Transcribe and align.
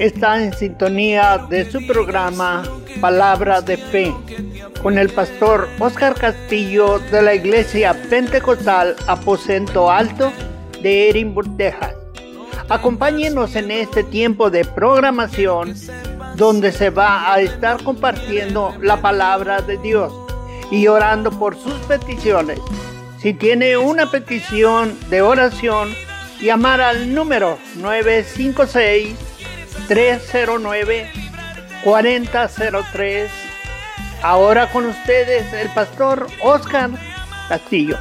Está 0.00 0.42
en 0.42 0.52
sintonía 0.52 1.46
de 1.48 1.70
su 1.70 1.86
programa 1.86 2.64
Palabra 3.00 3.60
de 3.60 3.76
Fe 3.76 4.12
con 4.82 4.98
el 4.98 5.10
pastor 5.10 5.68
Oscar 5.78 6.14
Castillo 6.14 6.98
de 6.98 7.22
la 7.22 7.34
Iglesia 7.34 7.94
Pentecostal 8.10 8.96
Aposento 9.06 9.90
Alto 9.90 10.32
de 10.82 11.10
Edinburgh, 11.10 11.56
Texas. 11.56 11.94
Acompáñenos 12.68 13.54
en 13.54 13.70
este 13.70 14.02
tiempo 14.02 14.50
de 14.50 14.64
programación 14.64 15.74
donde 16.34 16.72
se 16.72 16.90
va 16.90 17.32
a 17.32 17.40
estar 17.40 17.80
compartiendo 17.84 18.74
la 18.80 19.00
palabra 19.00 19.60
de 19.60 19.78
Dios 19.78 20.12
y 20.72 20.88
orando 20.88 21.30
por 21.30 21.56
sus 21.56 21.74
peticiones. 21.86 22.58
Si 23.24 23.32
tiene 23.32 23.78
una 23.78 24.10
petición 24.10 24.98
de 25.08 25.22
oración, 25.22 25.88
llamar 26.42 26.82
al 26.82 27.14
número 27.14 27.58
956 27.76 29.16
309 29.88 31.10
4003. 31.84 33.30
Ahora 34.20 34.70
con 34.70 34.84
ustedes 34.84 35.50
el 35.54 35.70
pastor 35.70 36.26
Oscar 36.42 36.90
Castillo. 37.48 37.96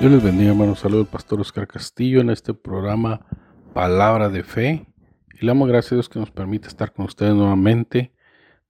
Dios 0.00 0.12
les 0.12 0.22
bendiga, 0.22 0.50
hermanos. 0.52 0.78
Saludos, 0.78 1.08
pastor 1.08 1.42
Oscar 1.42 1.68
Castillo 1.68 2.22
en 2.22 2.30
este 2.30 2.54
programa 2.54 3.26
Palabra 3.74 4.30
de 4.30 4.42
Fe. 4.42 4.86
Y 5.34 5.44
le 5.44 5.48
damos 5.48 5.68
gracias 5.68 5.92
a 5.92 5.96
Dios 5.96 6.08
que 6.08 6.18
nos 6.18 6.30
permite 6.30 6.68
estar 6.68 6.94
con 6.94 7.04
ustedes 7.04 7.34
nuevamente 7.34 8.14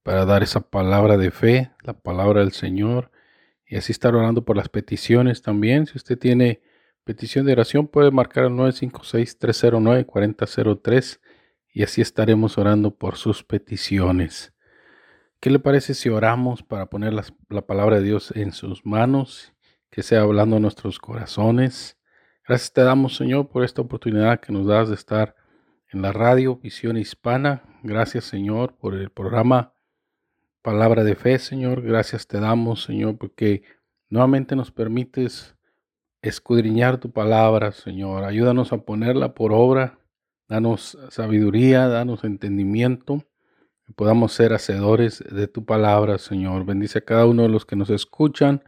para 0.03 0.25
dar 0.25 0.43
esa 0.43 0.59
palabra 0.59 1.15
de 1.15 1.31
fe, 1.31 1.71
la 1.83 1.93
palabra 1.93 2.41
del 2.41 2.51
Señor. 2.51 3.11
Y 3.65 3.77
así 3.77 3.93
estar 3.93 4.13
orando 4.13 4.43
por 4.43 4.57
las 4.57 4.67
peticiones 4.67 5.41
también. 5.41 5.87
Si 5.87 5.97
usted 5.97 6.19
tiene 6.19 6.61
petición 7.05 7.45
de 7.45 7.53
oración, 7.53 7.87
puede 7.87 8.11
marcar 8.11 8.43
al 8.43 8.51
956-309-4003 8.51 11.21
y 11.73 11.83
así 11.83 12.01
estaremos 12.01 12.57
orando 12.57 12.93
por 12.93 13.15
sus 13.15 13.45
peticiones. 13.45 14.53
¿Qué 15.39 15.49
le 15.49 15.59
parece 15.59 15.93
si 15.93 16.09
oramos 16.09 16.61
para 16.61 16.87
poner 16.87 17.13
la 17.13 17.61
palabra 17.65 17.99
de 17.99 18.03
Dios 18.03 18.33
en 18.35 18.51
sus 18.51 18.85
manos 18.85 19.53
que 19.91 20.03
sea 20.03 20.21
hablando 20.21 20.55
a 20.55 20.59
nuestros 20.59 20.99
corazones. 20.99 21.97
Gracias 22.47 22.71
te 22.71 22.81
damos, 22.81 23.17
Señor, 23.17 23.49
por 23.49 23.63
esta 23.63 23.81
oportunidad 23.81 24.39
que 24.39 24.53
nos 24.53 24.65
das 24.65 24.87
de 24.87 24.95
estar 24.95 25.35
en 25.89 26.01
la 26.01 26.13
radio 26.13 26.55
Visión 26.55 26.97
Hispana. 26.97 27.63
Gracias, 27.83 28.23
Señor, 28.23 28.77
por 28.77 28.95
el 28.95 29.09
programa 29.09 29.73
Palabra 30.61 31.03
de 31.03 31.15
Fe, 31.15 31.37
Señor. 31.39 31.81
Gracias 31.81 32.25
te 32.25 32.39
damos, 32.39 32.83
Señor, 32.83 33.17
porque 33.17 33.63
nuevamente 34.09 34.55
nos 34.55 34.71
permites 34.71 35.55
escudriñar 36.21 36.97
tu 36.97 37.11
palabra, 37.11 37.73
Señor. 37.73 38.23
Ayúdanos 38.23 38.71
a 38.71 38.77
ponerla 38.77 39.33
por 39.33 39.51
obra. 39.51 39.99
Danos 40.47 40.97
sabiduría, 41.09 41.89
danos 41.89 42.23
entendimiento. 42.23 43.25
Que 43.85 43.91
podamos 43.93 44.31
ser 44.31 44.53
hacedores 44.53 45.21
de 45.29 45.47
tu 45.49 45.65
palabra, 45.65 46.17
Señor. 46.17 46.63
Bendice 46.63 46.99
a 46.99 47.05
cada 47.05 47.25
uno 47.25 47.43
de 47.43 47.49
los 47.49 47.65
que 47.65 47.75
nos 47.75 47.89
escuchan 47.89 48.63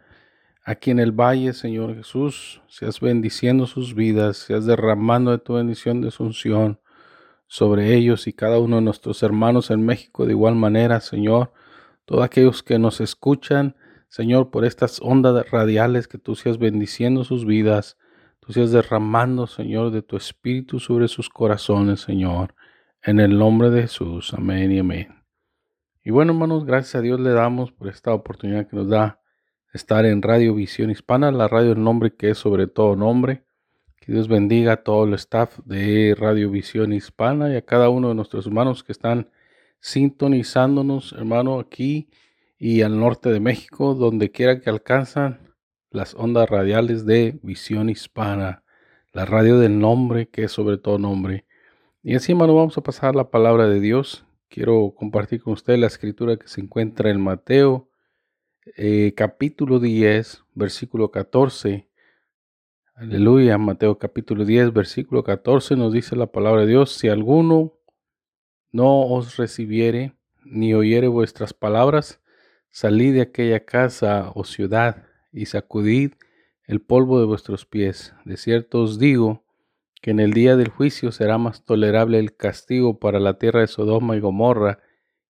aquí 0.63 0.91
en 0.91 0.99
el 0.99 1.11
valle, 1.11 1.53
Señor 1.53 1.95
Jesús, 1.95 2.61
seas 2.67 2.99
bendiciendo 2.99 3.67
sus 3.67 3.93
vidas, 3.93 4.37
seas 4.37 4.65
derramando 4.65 5.31
de 5.31 5.39
tu 5.39 5.53
bendición 5.53 6.01
de 6.01 6.07
asunción 6.07 6.79
sobre 7.47 7.93
ellos 7.93 8.27
y 8.27 8.33
cada 8.33 8.59
uno 8.59 8.77
de 8.77 8.81
nuestros 8.81 9.21
hermanos 9.23 9.69
en 9.69 9.85
México 9.85 10.25
de 10.25 10.31
igual 10.31 10.55
manera, 10.55 10.99
Señor. 11.01 11.53
Todos 12.05 12.23
aquellos 12.23 12.63
que 12.63 12.79
nos 12.79 13.01
escuchan, 13.01 13.75
Señor, 14.09 14.49
por 14.51 14.65
estas 14.65 14.99
ondas 15.01 15.49
radiales, 15.51 16.07
que 16.07 16.17
tú 16.17 16.35
seas 16.35 16.57
bendiciendo 16.57 17.23
sus 17.23 17.45
vidas, 17.45 17.97
tú 18.39 18.53
seas 18.53 18.71
derramando, 18.71 19.47
Señor, 19.47 19.91
de 19.91 20.01
tu 20.01 20.17
espíritu 20.17 20.79
sobre 20.79 21.07
sus 21.07 21.29
corazones, 21.29 22.01
Señor. 22.01 22.55
En 23.01 23.19
el 23.19 23.37
nombre 23.37 23.69
de 23.69 23.81
Jesús, 23.81 24.33
amén 24.33 24.71
y 24.71 24.79
amén. 24.79 25.23
Y 26.03 26.11
bueno, 26.11 26.33
hermanos, 26.33 26.65
gracias 26.65 26.95
a 26.95 27.01
Dios 27.01 27.19
le 27.19 27.31
damos 27.31 27.71
por 27.71 27.87
esta 27.87 28.13
oportunidad 28.13 28.67
que 28.67 28.75
nos 28.75 28.89
da 28.89 29.22
estar 29.73 30.05
en 30.05 30.21
Radio 30.21 30.53
Visión 30.53 30.91
Hispana, 30.91 31.31
la 31.31 31.47
radio 31.47 31.71
el 31.71 31.83
nombre 31.83 32.15
que 32.15 32.29
es 32.29 32.37
sobre 32.37 32.67
todo 32.67 32.95
nombre. 32.95 33.43
Que 33.99 34.11
Dios 34.11 34.27
bendiga 34.27 34.73
a 34.73 34.83
todo 34.83 35.05
el 35.05 35.13
staff 35.15 35.59
de 35.65 36.15
Radio 36.17 36.51
Visión 36.51 36.93
Hispana 36.93 37.51
y 37.51 37.55
a 37.55 37.63
cada 37.63 37.89
uno 37.89 38.09
de 38.09 38.15
nuestros 38.15 38.45
hermanos 38.45 38.83
que 38.83 38.91
están 38.91 39.31
sintonizándonos, 39.79 41.13
hermano, 41.13 41.59
aquí 41.59 42.09
y 42.59 42.81
al 42.81 42.99
norte 42.99 43.29
de 43.31 43.39
México, 43.39 43.95
donde 43.95 44.29
quiera 44.31 44.59
que 44.59 44.69
alcanzan 44.69 45.39
las 45.89 46.13
ondas 46.13 46.49
radiales 46.49 47.05
de 47.05 47.39
Visión 47.41 47.89
Hispana, 47.89 48.63
la 49.11 49.25
radio 49.25 49.57
del 49.57 49.79
nombre 49.79 50.27
que 50.29 50.43
es 50.43 50.51
sobre 50.51 50.77
todo 50.77 50.99
nombre. 50.99 51.45
Y 52.03 52.15
así, 52.15 52.33
hermano, 52.33 52.53
vamos 52.55 52.77
a 52.77 52.81
pasar 52.81 53.15
la 53.15 53.31
palabra 53.31 53.67
de 53.67 53.79
Dios. 53.79 54.25
Quiero 54.49 54.93
compartir 54.95 55.41
con 55.41 55.53
usted 55.53 55.77
la 55.77 55.87
escritura 55.87 56.37
que 56.37 56.47
se 56.47 56.61
encuentra 56.61 57.09
en 57.09 57.21
Mateo 57.21 57.89
eh, 58.77 59.13
capítulo 59.15 59.79
10, 59.79 60.43
versículo 60.53 61.11
14. 61.11 61.87
Aleluya, 62.95 63.57
Mateo 63.57 63.97
capítulo 63.97 64.45
10, 64.45 64.71
versículo 64.71 65.23
14 65.23 65.75
nos 65.75 65.91
dice 65.93 66.15
la 66.15 66.27
palabra 66.27 66.61
de 66.61 66.67
Dios, 66.67 66.93
si 66.93 67.09
alguno 67.09 67.73
no 68.71 69.07
os 69.07 69.37
recibiere 69.37 70.15
ni 70.45 70.73
oyere 70.73 71.07
vuestras 71.07 71.53
palabras, 71.53 72.21
salid 72.69 73.15
de 73.15 73.21
aquella 73.21 73.65
casa 73.65 74.31
o 74.35 74.43
ciudad 74.43 75.07
y 75.31 75.47
sacudid 75.47 76.13
el 76.65 76.81
polvo 76.81 77.19
de 77.19 77.25
vuestros 77.25 77.65
pies. 77.65 78.13
De 78.25 78.37
cierto 78.37 78.81
os 78.81 78.99
digo 78.99 79.43
que 80.01 80.11
en 80.11 80.19
el 80.19 80.33
día 80.33 80.55
del 80.55 80.69
juicio 80.69 81.11
será 81.11 81.37
más 81.37 81.65
tolerable 81.65 82.19
el 82.19 82.35
castigo 82.35 82.99
para 82.99 83.19
la 83.19 83.37
tierra 83.37 83.61
de 83.61 83.67
Sodoma 83.67 84.15
y 84.15 84.19
Gomorra 84.19 84.79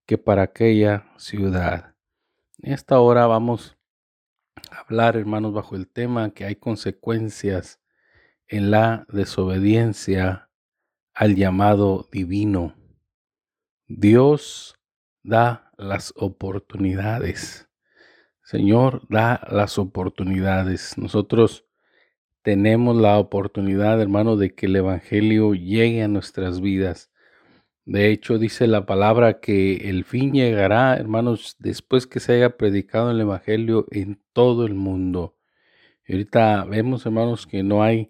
que 0.05 0.17
para 0.17 0.43
aquella 0.43 1.05
ciudad. 1.17 1.92
En 2.63 2.71
esta 2.71 2.97
hora 3.01 3.27
vamos 3.27 3.77
a 4.71 4.79
hablar, 4.79 5.17
hermanos, 5.17 5.53
bajo 5.53 5.75
el 5.75 5.85
tema 5.85 6.33
que 6.33 6.45
hay 6.45 6.55
consecuencias 6.55 7.81
en 8.47 8.71
la 8.71 9.05
desobediencia 9.09 10.49
al 11.13 11.35
llamado 11.35 12.07
divino. 12.09 12.73
Dios 13.87 14.79
da 15.23 15.73
las 15.77 16.13
oportunidades. 16.15 17.67
Señor, 18.43 19.01
da 19.09 19.45
las 19.51 19.77
oportunidades. 19.77 20.97
Nosotros 20.97 21.65
tenemos 22.43 22.95
la 22.95 23.19
oportunidad, 23.19 24.01
hermano, 24.01 24.37
de 24.37 24.55
que 24.55 24.67
el 24.67 24.77
Evangelio 24.77 25.53
llegue 25.53 26.01
a 26.01 26.07
nuestras 26.07 26.61
vidas. 26.61 27.11
De 27.85 28.11
hecho, 28.11 28.37
dice 28.37 28.65
la 28.67 28.85
palabra 28.85 29.39
que 29.41 29.89
el 29.89 30.05
fin 30.05 30.31
llegará, 30.31 30.95
hermanos, 30.95 31.57
después 31.59 32.07
que 32.07 32.21
se 32.21 32.33
haya 32.33 32.57
predicado 32.57 33.11
el 33.11 33.19
Evangelio 33.19 33.87
en 33.91 34.21
todo 34.31 34.65
el 34.65 34.73
mundo. 34.73 35.35
Y 36.07 36.13
ahorita 36.13 36.63
vemos, 36.65 37.05
hermanos, 37.05 37.45
que 37.45 37.61
no 37.63 37.83
hay, 37.83 38.09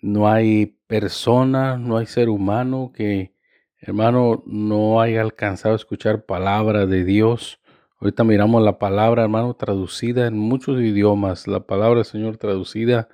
no 0.00 0.28
hay 0.30 0.78
persona, 0.86 1.76
no 1.76 1.96
hay 1.96 2.06
ser 2.06 2.28
humano 2.28 2.92
que, 2.94 3.34
hermano, 3.80 4.44
no 4.46 5.00
haya 5.00 5.22
alcanzado 5.22 5.74
a 5.74 5.76
escuchar 5.76 6.24
palabra 6.24 6.86
de 6.86 7.04
Dios. 7.04 7.60
Ahorita 8.00 8.22
miramos 8.24 8.62
la 8.62 8.78
palabra, 8.78 9.24
hermano, 9.24 9.54
traducida 9.54 10.28
en 10.28 10.38
muchos 10.38 10.80
idiomas. 10.80 11.48
La 11.48 11.60
palabra, 11.66 12.04
Señor, 12.04 12.36
traducida 12.36 13.08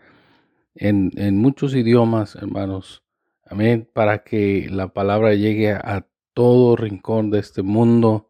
en, 0.75 1.13
en 1.17 1.39
muchos 1.39 1.75
idiomas, 1.75 2.37
hermanos. 2.37 3.03
Amén. 3.51 3.91
Para 3.93 4.23
que 4.23 4.69
la 4.71 4.93
palabra 4.95 5.35
llegue 5.35 5.73
a 5.73 6.07
todo 6.35 6.77
rincón 6.77 7.33
de 7.33 7.41
este 7.41 7.63
mundo 7.63 8.29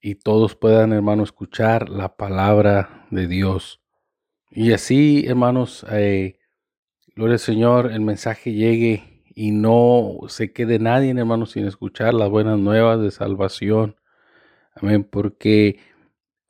y 0.00 0.14
todos 0.14 0.54
puedan, 0.54 0.92
hermanos, 0.92 1.30
escuchar 1.30 1.88
la 1.88 2.16
palabra 2.16 3.06
de 3.10 3.26
Dios. 3.26 3.82
Y 4.52 4.70
así, 4.72 5.24
hermanos, 5.26 5.84
eh, 5.90 6.38
gloria 7.16 7.34
al 7.34 7.40
Señor, 7.40 7.90
el 7.90 8.02
mensaje 8.02 8.52
llegue 8.52 9.24
y 9.34 9.50
no 9.50 10.18
se 10.28 10.52
quede 10.52 10.78
nadie, 10.78 11.10
hermanos, 11.10 11.50
sin 11.50 11.66
escuchar 11.66 12.14
las 12.14 12.30
buenas 12.30 12.56
nuevas 12.60 13.00
de 13.00 13.10
salvación. 13.10 13.96
Amén. 14.76 15.02
Porque 15.02 15.80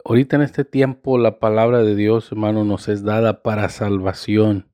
ahorita 0.05 0.37
en 0.37 0.43
este 0.43 0.67
tiempo 0.67 1.17
la 1.17 1.39
palabra 1.39 1.83
de 1.83 1.97
Dios, 1.97 2.31
hermano, 2.31 2.63
nos 2.65 2.89
es 2.89 3.05
dada 3.05 3.43
para 3.43 3.71
salvación. 3.71 4.72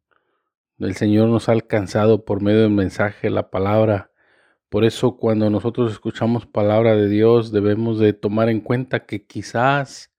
El 0.79 0.95
Señor 0.95 1.29
nos 1.29 1.49
ha 1.49 1.53
alcanzado 1.53 2.25
por 2.25 2.41
medio 2.41 2.63
del 2.63 2.71
mensaje, 2.71 3.31
la 3.31 3.51
palabra. 3.51 4.13
Por 4.69 4.85
eso 4.85 5.17
cuando 5.17 5.51
nosotros 5.51 5.91
escuchamos 5.91 6.47
palabra 6.47 6.95
de 6.95 7.09
Dios 7.09 7.51
debemos 7.51 7.99
de 7.99 8.13
tomar 8.13 8.49
en 8.49 8.61
cuenta 8.61 9.05
que 9.05 9.27
quizás 9.27 10.13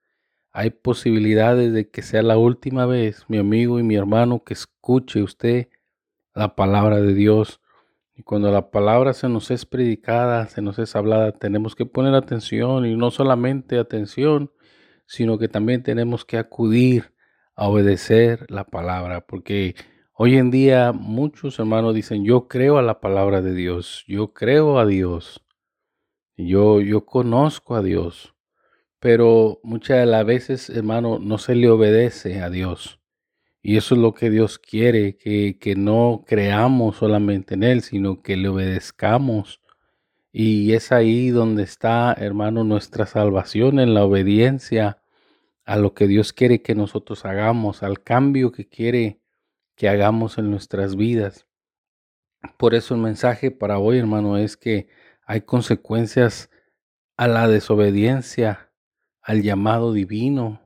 hay 0.52 0.72
posibilidades 0.72 1.72
de 1.72 1.90
que 1.90 2.02
sea 2.02 2.24
la 2.24 2.38
última 2.38 2.86
vez, 2.86 3.24
mi 3.30 3.38
amigo 3.38 3.80
y 3.80 3.84
mi 3.84 3.96
hermano, 3.96 4.44
que 4.44 4.54
escuche 4.54 5.24
usted 5.24 5.70
la 6.34 6.56
palabra 6.56 7.00
de 7.00 7.14
Dios. 7.14 7.62
Y 8.14 8.24
cuando 8.24 8.52
la 8.52 8.70
palabra 8.70 9.14
se 9.14 9.30
nos 9.30 9.52
es 9.52 9.66
predicada, 9.66 10.48
se 10.48 10.62
nos 10.62 10.78
es 10.78 10.94
hablada, 10.94 11.32
tenemos 11.32 11.74
que 11.74 11.86
poner 11.86 12.16
atención 12.16 12.86
y 12.86 12.98
no 12.98 13.12
solamente 13.12 13.80
atención, 13.80 14.52
sino 15.06 15.38
que 15.38 15.48
también 15.48 15.84
tenemos 15.84 16.26
que 16.26 16.38
acudir 16.38 17.14
a 17.56 17.68
obedecer 17.70 18.46
la 18.50 18.66
palabra, 18.66 19.22
porque 19.22 19.76
hoy 20.22 20.36
en 20.36 20.52
día 20.52 20.92
muchos 20.92 21.60
hermanos 21.60 21.96
dicen, 21.96 22.26
yo 22.26 22.50
creo 22.50 22.78
a 22.78 22.82
la 22.82 23.00
palabra 23.00 23.42
de 23.42 23.54
Dios, 23.54 24.04
yo 24.06 24.34
creo 24.34 24.78
a 24.78 24.86
Dios, 24.86 25.46
yo, 26.36 26.82
yo 26.82 27.06
conozco 27.06 27.74
a 27.76 27.82
Dios, 27.82 28.36
pero 29.00 29.62
muchas 29.64 30.00
de 30.00 30.06
las 30.06 30.26
veces, 30.26 30.70
hermano, 30.70 31.20
no 31.20 31.38
se 31.38 31.56
le 31.56 31.70
obedece 31.70 32.42
a 32.42 32.50
Dios. 32.50 33.00
Y 33.62 33.78
eso 33.78 33.96
es 33.96 34.02
lo 34.02 34.14
que 34.14 34.30
Dios 34.30 34.60
quiere, 34.60 35.16
que, 35.16 35.58
que 35.58 35.76
no 35.78 36.26
creamos 36.28 36.98
solamente 36.98 37.54
en 37.54 37.64
Él, 37.64 37.82
sino 37.82 38.22
que 38.22 38.36
le 38.36 38.50
obedezcamos. 38.50 39.62
Y 40.34 40.74
es 40.74 40.92
ahí 40.92 41.30
donde 41.30 41.64
está, 41.64 42.12
hermano, 42.12 42.66
nuestra 42.66 43.06
salvación, 43.06 43.80
en 43.80 43.94
la 43.94 44.04
obediencia 44.04 45.02
a 45.64 45.78
lo 45.78 45.94
que 45.94 46.08
Dios 46.08 46.34
quiere 46.34 46.62
que 46.62 46.76
nosotros 46.76 47.24
hagamos, 47.24 47.84
al 47.84 48.04
cambio 48.04 48.52
que 48.52 48.68
quiere 48.68 49.22
que 49.80 49.88
hagamos 49.88 50.38
en 50.38 50.52
nuestras 50.52 50.98
vidas. 50.98 51.48
Por 52.58 52.76
eso 52.76 52.96
el 52.96 53.00
mensaje 53.00 53.50
para 53.50 53.80
hoy, 53.80 53.98
hermano, 53.98 54.38
es 54.38 54.58
que 54.58 54.90
hay 55.26 55.40
consecuencias 55.40 56.50
a 57.16 57.30
la 57.30 57.48
desobediencia, 57.48 58.74
al 59.22 59.42
llamado 59.42 59.94
divino. 59.94 60.60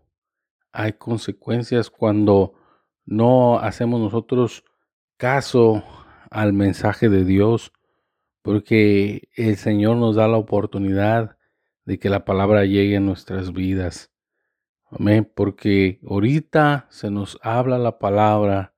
Hay 0.72 0.94
consecuencias 0.94 1.92
cuando 1.92 2.56
no 3.06 3.60
hacemos 3.60 4.02
nosotros 4.02 4.66
caso 5.18 5.84
al 6.32 6.54
mensaje 6.54 7.08
de 7.08 7.24
Dios, 7.24 7.72
porque 8.42 9.30
el 9.36 9.58
Señor 9.58 9.98
nos 9.98 10.16
da 10.16 10.28
la 10.28 10.38
oportunidad 10.38 11.38
de 11.86 12.00
que 12.00 12.10
la 12.10 12.26
palabra 12.26 12.66
llegue 12.66 12.98
a 12.98 13.00
nuestras 13.00 13.54
vidas. 13.54 14.12
Amén, 14.90 15.32
porque 15.36 16.00
ahorita 16.04 16.88
se 16.90 17.12
nos 17.12 17.38
habla 17.44 17.78
la 17.78 18.00
palabra, 18.00 18.73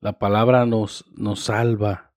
la 0.00 0.18
palabra 0.18 0.66
nos, 0.66 1.04
nos 1.16 1.44
salva, 1.44 2.12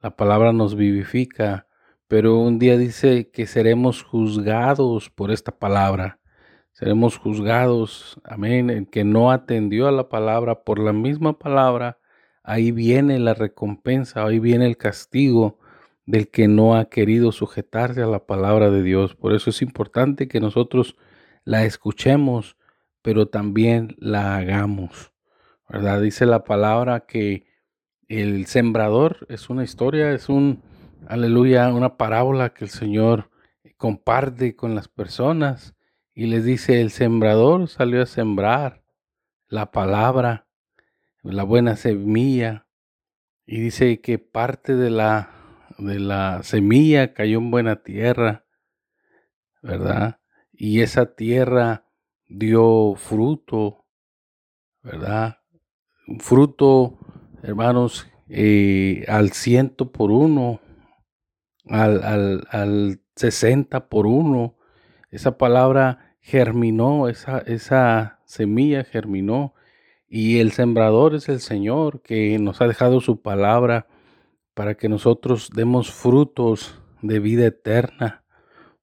la 0.00 0.16
palabra 0.16 0.52
nos 0.52 0.74
vivifica, 0.74 1.66
pero 2.08 2.38
un 2.38 2.58
día 2.58 2.76
dice 2.76 3.30
que 3.30 3.46
seremos 3.46 4.02
juzgados 4.02 5.10
por 5.10 5.30
esta 5.30 5.52
palabra 5.58 6.20
seremos 6.80 7.18
juzgados, 7.18 8.18
amén, 8.24 8.70
el 8.70 8.88
que 8.88 9.04
no 9.04 9.30
atendió 9.30 9.86
a 9.86 9.92
la 9.92 10.08
palabra 10.08 10.64
por 10.64 10.78
la 10.78 10.94
misma 10.94 11.38
palabra, 11.38 11.98
ahí 12.42 12.72
viene 12.72 13.18
la 13.18 13.34
recompensa, 13.34 14.24
ahí 14.24 14.38
viene 14.38 14.64
el 14.64 14.78
castigo 14.78 15.58
del 16.06 16.30
que 16.30 16.48
no 16.48 16.76
ha 16.76 16.88
querido 16.88 17.32
sujetarse 17.32 18.02
a 18.02 18.06
la 18.06 18.24
palabra 18.24 18.70
de 18.70 18.82
Dios. 18.82 19.14
Por 19.14 19.34
eso 19.34 19.50
es 19.50 19.60
importante 19.60 20.26
que 20.26 20.40
nosotros 20.40 20.96
la 21.44 21.64
escuchemos, 21.64 22.56
pero 23.02 23.28
también 23.28 23.94
la 23.98 24.36
hagamos. 24.36 25.12
¿Verdad? 25.70 26.00
Dice 26.00 26.26
la 26.26 26.42
palabra 26.42 27.06
que 27.06 27.46
el 28.08 28.46
sembrador 28.46 29.24
es 29.28 29.50
una 29.50 29.62
historia, 29.62 30.10
es 30.12 30.28
un, 30.28 30.64
aleluya, 31.06 31.72
una 31.72 31.96
parábola 31.96 32.52
que 32.52 32.64
el 32.64 32.70
Señor 32.70 33.30
comparte 33.76 34.56
con 34.56 34.74
las 34.74 34.88
personas 34.88 35.74
y 36.12 36.26
les 36.26 36.44
dice, 36.44 36.80
el 36.80 36.90
sembrador 36.90 37.68
salió 37.68 38.02
a 38.02 38.06
sembrar 38.06 38.84
la 39.46 39.70
palabra, 39.70 40.48
la 41.22 41.44
buena 41.44 41.76
semilla. 41.76 42.66
Y 43.46 43.60
dice 43.60 44.00
que 44.00 44.18
parte 44.18 44.74
de 44.74 44.90
la, 44.90 45.30
de 45.78 45.98
la 45.98 46.42
semilla 46.42 47.14
cayó 47.14 47.38
en 47.38 47.50
buena 47.50 47.82
tierra, 47.82 48.44
¿verdad? 49.62 50.20
Y 50.52 50.82
esa 50.82 51.14
tierra 51.14 51.86
dio 52.26 52.94
fruto, 52.96 53.86
¿verdad? 54.82 55.39
Fruto, 56.18 56.98
hermanos, 57.42 58.10
eh, 58.28 59.04
al 59.08 59.32
ciento 59.32 59.92
por 59.92 60.10
uno, 60.10 60.60
al, 61.68 62.02
al, 62.02 62.46
al 62.50 63.00
60 63.16 63.88
por 63.88 64.06
uno. 64.06 64.56
Esa 65.10 65.38
palabra 65.38 66.16
germinó, 66.20 67.08
esa, 67.08 67.38
esa 67.38 68.20
semilla 68.24 68.84
germinó 68.84 69.54
y 70.08 70.38
el 70.38 70.52
sembrador 70.52 71.14
es 71.14 71.28
el 71.28 71.40
Señor 71.40 72.02
que 72.02 72.38
nos 72.38 72.60
ha 72.60 72.66
dejado 72.66 73.00
su 73.00 73.22
palabra 73.22 73.86
para 74.54 74.76
que 74.76 74.88
nosotros 74.88 75.50
demos 75.54 75.92
frutos 75.92 76.80
de 77.02 77.20
vida 77.20 77.46
eterna, 77.46 78.24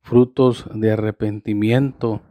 frutos 0.02 0.66
de 0.74 0.92
arrepentimiento. 0.92 2.22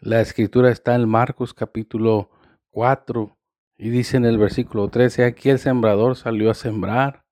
La 0.00 0.20
escritura 0.20 0.70
está 0.70 0.94
en 0.94 1.08
Marcos 1.08 1.54
capítulo 1.54 2.30
4 2.70 3.37
y 3.78 3.90
dice 3.90 4.16
en 4.16 4.24
el 4.24 4.38
versículo 4.38 4.88
13, 4.88 5.24
aquí 5.24 5.50
el 5.50 5.60
sembrador 5.60 6.16
salió 6.16 6.50
a 6.50 6.54
sembrar 6.54 7.24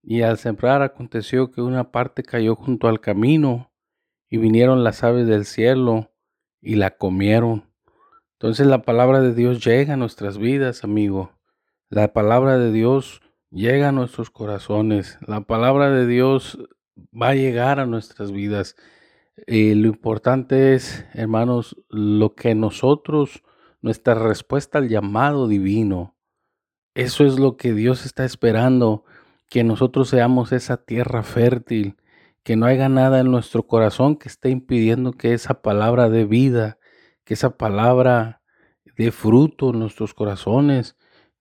y 0.00 0.22
al 0.22 0.38
sembrar 0.38 0.80
aconteció 0.80 1.50
que 1.50 1.60
una 1.60 1.90
parte 1.90 2.22
cayó 2.22 2.54
junto 2.54 2.86
al 2.86 3.00
camino 3.00 3.72
y 4.30 4.38
vinieron 4.38 4.84
las 4.84 5.02
aves 5.02 5.26
del 5.26 5.44
cielo 5.44 6.12
y 6.60 6.76
la 6.76 6.96
comieron. 6.96 7.68
Entonces 8.34 8.68
la 8.68 8.82
palabra 8.82 9.20
de 9.20 9.34
Dios 9.34 9.64
llega 9.64 9.94
a 9.94 9.96
nuestras 9.96 10.38
vidas, 10.38 10.84
amigo. 10.84 11.32
La 11.90 12.12
palabra 12.12 12.58
de 12.58 12.70
Dios 12.70 13.20
llega 13.50 13.88
a 13.88 13.92
nuestros 13.92 14.30
corazones. 14.30 15.18
La 15.26 15.40
palabra 15.40 15.90
de 15.90 16.06
Dios 16.06 16.58
va 17.12 17.30
a 17.30 17.34
llegar 17.34 17.80
a 17.80 17.86
nuestras 17.86 18.30
vidas. 18.30 18.76
Y 19.48 19.74
lo 19.74 19.88
importante 19.88 20.74
es, 20.74 21.04
hermanos, 21.14 21.76
lo 21.88 22.34
que 22.34 22.54
nosotros, 22.54 23.42
nuestra 23.80 24.14
respuesta 24.14 24.78
al 24.78 24.88
llamado 24.88 25.48
divino, 25.48 26.16
eso 26.94 27.24
es 27.24 27.38
lo 27.38 27.56
que 27.56 27.74
Dios 27.74 28.04
está 28.04 28.24
esperando, 28.24 29.04
que 29.48 29.62
nosotros 29.64 30.08
seamos 30.08 30.52
esa 30.52 30.78
tierra 30.78 31.22
fértil, 31.22 31.96
que 32.42 32.56
no 32.56 32.66
haya 32.66 32.88
nada 32.88 33.20
en 33.20 33.30
nuestro 33.30 33.62
corazón 33.66 34.16
que 34.16 34.28
esté 34.28 34.50
impidiendo 34.50 35.12
que 35.12 35.32
esa 35.32 35.62
palabra 35.62 36.08
de 36.08 36.24
vida, 36.24 36.78
que 37.24 37.34
esa 37.34 37.56
palabra 37.56 38.42
dé 38.96 39.12
fruto 39.12 39.70
en 39.70 39.78
nuestros 39.78 40.12
corazones, 40.12 40.96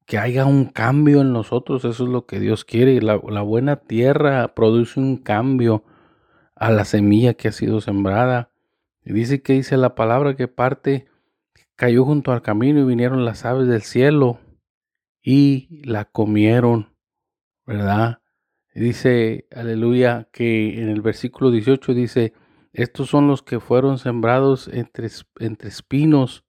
que 0.05 0.17
haya 0.17 0.45
un 0.45 0.65
cambio 0.65 1.21
en 1.21 1.33
nosotros, 1.33 1.83
eso 1.85 2.03
es 2.03 2.09
lo 2.09 2.25
que 2.25 2.39
Dios 2.39 2.63
quiere. 2.63 3.01
La, 3.01 3.19
la 3.27 3.41
buena 3.41 3.77
tierra 3.77 4.53
produce 4.53 4.99
un 4.99 5.17
cambio 5.17 5.83
a 6.55 6.71
la 6.71 6.85
semilla 6.85 7.33
que 7.33 7.49
ha 7.49 7.51
sido 7.51 7.81
sembrada. 7.81 8.51
Y 9.03 9.13
dice 9.13 9.41
que 9.41 9.53
dice 9.53 9.75
la 9.75 9.95
palabra 9.95 10.35
que 10.35 10.47
parte 10.47 11.07
cayó 11.77 12.03
junto 12.03 12.33
al 12.33 12.41
camino 12.41 12.81
y 12.81 12.83
vinieron 12.83 13.23
las 13.23 13.45
aves 13.45 13.67
del 13.67 13.83
cielo 13.83 14.39
y 15.21 15.81
la 15.85 16.05
comieron, 16.05 16.93
¿verdad? 17.65 18.19
Dice, 18.73 19.47
aleluya, 19.55 20.27
que 20.33 20.81
en 20.81 20.89
el 20.89 21.01
versículo 21.01 21.51
18 21.51 21.93
dice, 21.93 22.33
estos 22.73 23.09
son 23.09 23.27
los 23.27 23.43
que 23.43 23.59
fueron 23.59 23.99
sembrados 23.99 24.67
entre, 24.67 25.07
entre 25.39 25.69
espinos, 25.69 26.45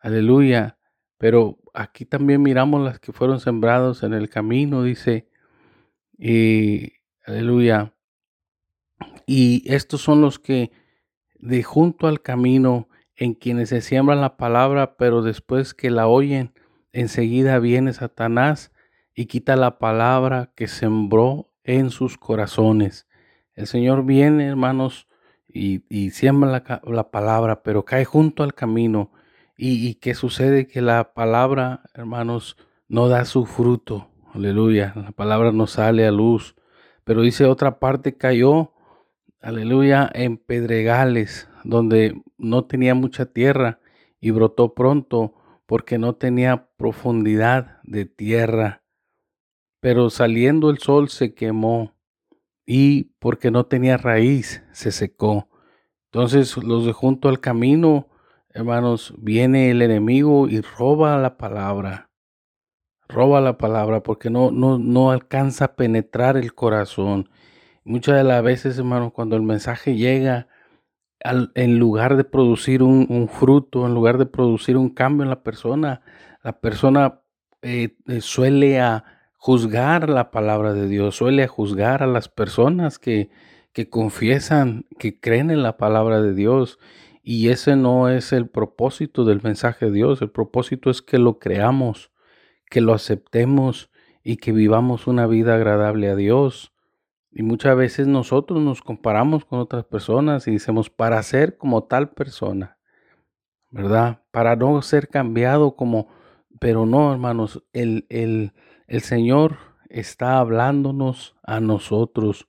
aleluya. 0.00 0.78
Pero 1.18 1.58
aquí 1.72 2.04
también 2.04 2.42
miramos 2.42 2.82
las 2.82 2.98
que 2.98 3.12
fueron 3.12 3.40
sembrados 3.40 4.02
en 4.02 4.12
el 4.12 4.28
camino, 4.28 4.82
dice, 4.82 5.28
y, 6.18 6.92
aleluya. 7.24 7.94
Y 9.26 9.64
estos 9.72 10.00
son 10.00 10.20
los 10.20 10.38
que 10.38 10.72
de 11.34 11.62
junto 11.62 12.06
al 12.06 12.22
camino 12.22 12.88
en 13.16 13.34
quienes 13.34 13.68
se 13.68 13.80
siembra 13.80 14.16
la 14.16 14.36
palabra, 14.36 14.96
pero 14.96 15.22
después 15.22 15.74
que 15.74 15.90
la 15.90 16.08
oyen, 16.08 16.52
enseguida 16.92 17.58
viene 17.58 17.92
Satanás 17.92 18.72
y 19.14 19.26
quita 19.26 19.56
la 19.56 19.78
palabra 19.78 20.52
que 20.54 20.66
sembró 20.68 21.50
en 21.62 21.90
sus 21.90 22.18
corazones. 22.18 23.06
El 23.54 23.66
Señor 23.66 24.04
viene, 24.04 24.46
hermanos, 24.46 25.08
y, 25.48 25.84
y 25.88 26.10
siembra 26.10 26.64
la, 26.82 27.10
palabra, 27.10 27.62
pero 27.62 27.84
cae 27.84 28.04
junto 28.04 28.42
al 28.42 28.54
camino. 28.54 29.12
Y, 29.56 29.86
y 29.86 29.94
qué 29.94 30.14
sucede 30.14 30.66
que 30.66 30.82
la 30.82 31.14
palabra, 31.14 31.82
hermanos, 31.94 32.56
no 32.88 33.08
da 33.08 33.24
su 33.24 33.46
fruto. 33.46 34.08
Aleluya. 34.32 34.92
La 34.96 35.12
palabra 35.12 35.52
no 35.52 35.68
sale 35.68 36.06
a 36.06 36.10
luz. 36.10 36.56
Pero 37.04 37.22
dice 37.22 37.44
otra 37.44 37.78
parte 37.78 38.16
cayó, 38.16 38.72
aleluya, 39.40 40.10
en 40.12 40.38
pedregales, 40.38 41.48
donde 41.62 42.20
no 42.44 42.64
tenía 42.64 42.94
mucha 42.94 43.26
tierra 43.26 43.80
y 44.20 44.30
brotó 44.30 44.74
pronto 44.74 45.34
porque 45.66 45.98
no 45.98 46.14
tenía 46.14 46.68
profundidad 46.76 47.80
de 47.82 48.04
tierra. 48.04 48.82
Pero 49.80 50.10
saliendo 50.10 50.70
el 50.70 50.78
sol 50.78 51.08
se 51.08 51.34
quemó 51.34 51.94
y 52.66 53.14
porque 53.18 53.50
no 53.50 53.66
tenía 53.66 53.96
raíz 53.96 54.62
se 54.72 54.92
secó. 54.92 55.48
Entonces 56.06 56.56
los 56.56 56.86
de 56.86 56.92
junto 56.92 57.28
al 57.28 57.40
camino, 57.40 58.08
hermanos, 58.50 59.14
viene 59.18 59.70
el 59.70 59.82
enemigo 59.82 60.48
y 60.48 60.60
roba 60.60 61.18
la 61.18 61.36
palabra. 61.36 62.10
Roba 63.08 63.40
la 63.40 63.58
palabra 63.58 64.02
porque 64.02 64.30
no, 64.30 64.50
no, 64.50 64.78
no 64.78 65.10
alcanza 65.10 65.66
a 65.66 65.76
penetrar 65.76 66.36
el 66.36 66.54
corazón. 66.54 67.28
Muchas 67.84 68.16
de 68.16 68.24
las 68.24 68.42
veces, 68.42 68.78
hermano, 68.78 69.12
cuando 69.12 69.36
el 69.36 69.42
mensaje 69.42 69.96
llega, 69.96 70.48
en 71.24 71.78
lugar 71.78 72.16
de 72.16 72.24
producir 72.24 72.82
un, 72.82 73.28
fruto, 73.28 73.86
en 73.86 73.94
lugar 73.94 74.18
de 74.18 74.26
producir 74.26 74.76
un 74.76 74.90
cambio 74.90 75.24
en 75.24 75.30
la 75.30 75.42
persona, 75.42 76.02
la 76.42 76.60
persona 76.60 77.20
eh, 77.62 77.96
eh, 78.06 78.20
suele 78.20 78.78
a 78.80 79.04
juzgar 79.36 80.10
la 80.10 80.30
palabra 80.30 80.74
de 80.74 80.86
Dios, 80.86 81.16
suele 81.16 81.44
a 81.44 81.48
juzgar 81.48 82.02
a 82.02 82.06
las 82.06 82.28
personas 82.28 82.98
que, 82.98 83.30
que 83.72 83.88
confiesan, 83.88 84.84
que 84.98 85.18
creen 85.18 85.50
en 85.50 85.62
la 85.62 85.78
palabra 85.78 86.20
de 86.20 86.34
Dios. 86.34 86.78
Y 87.22 87.48
ese 87.48 87.74
no 87.74 88.10
es 88.10 88.34
el 88.34 88.48
propósito 88.48 89.24
del 89.24 89.42
mensaje 89.42 89.86
de 89.86 89.92
Dios. 89.92 90.20
El 90.20 90.30
propósito 90.30 90.90
es 90.90 91.00
que 91.00 91.18
lo 91.18 91.38
creamos, 91.38 92.10
que 92.68 92.82
lo 92.82 92.92
aceptemos 92.92 93.90
y 94.22 94.36
que 94.36 94.52
vivamos 94.52 95.06
una 95.06 95.26
vida 95.26 95.54
agradable 95.54 96.10
a 96.10 96.16
Dios. 96.16 96.73
Y 97.36 97.42
muchas 97.42 97.76
veces 97.76 98.06
nosotros 98.06 98.62
nos 98.62 98.80
comparamos 98.80 99.44
con 99.44 99.58
otras 99.58 99.84
personas 99.84 100.46
y 100.46 100.52
decimos, 100.52 100.88
para 100.88 101.20
ser 101.24 101.56
como 101.58 101.82
tal 101.82 102.10
persona, 102.10 102.78
¿verdad? 103.72 104.22
Para 104.30 104.54
no 104.54 104.80
ser 104.82 105.08
cambiado 105.08 105.74
como, 105.74 106.06
pero 106.60 106.86
no, 106.86 107.12
hermanos, 107.12 107.64
el, 107.72 108.06
el, 108.08 108.52
el 108.86 109.00
Señor 109.00 109.56
está 109.88 110.38
hablándonos 110.38 111.34
a 111.42 111.58
nosotros. 111.58 112.48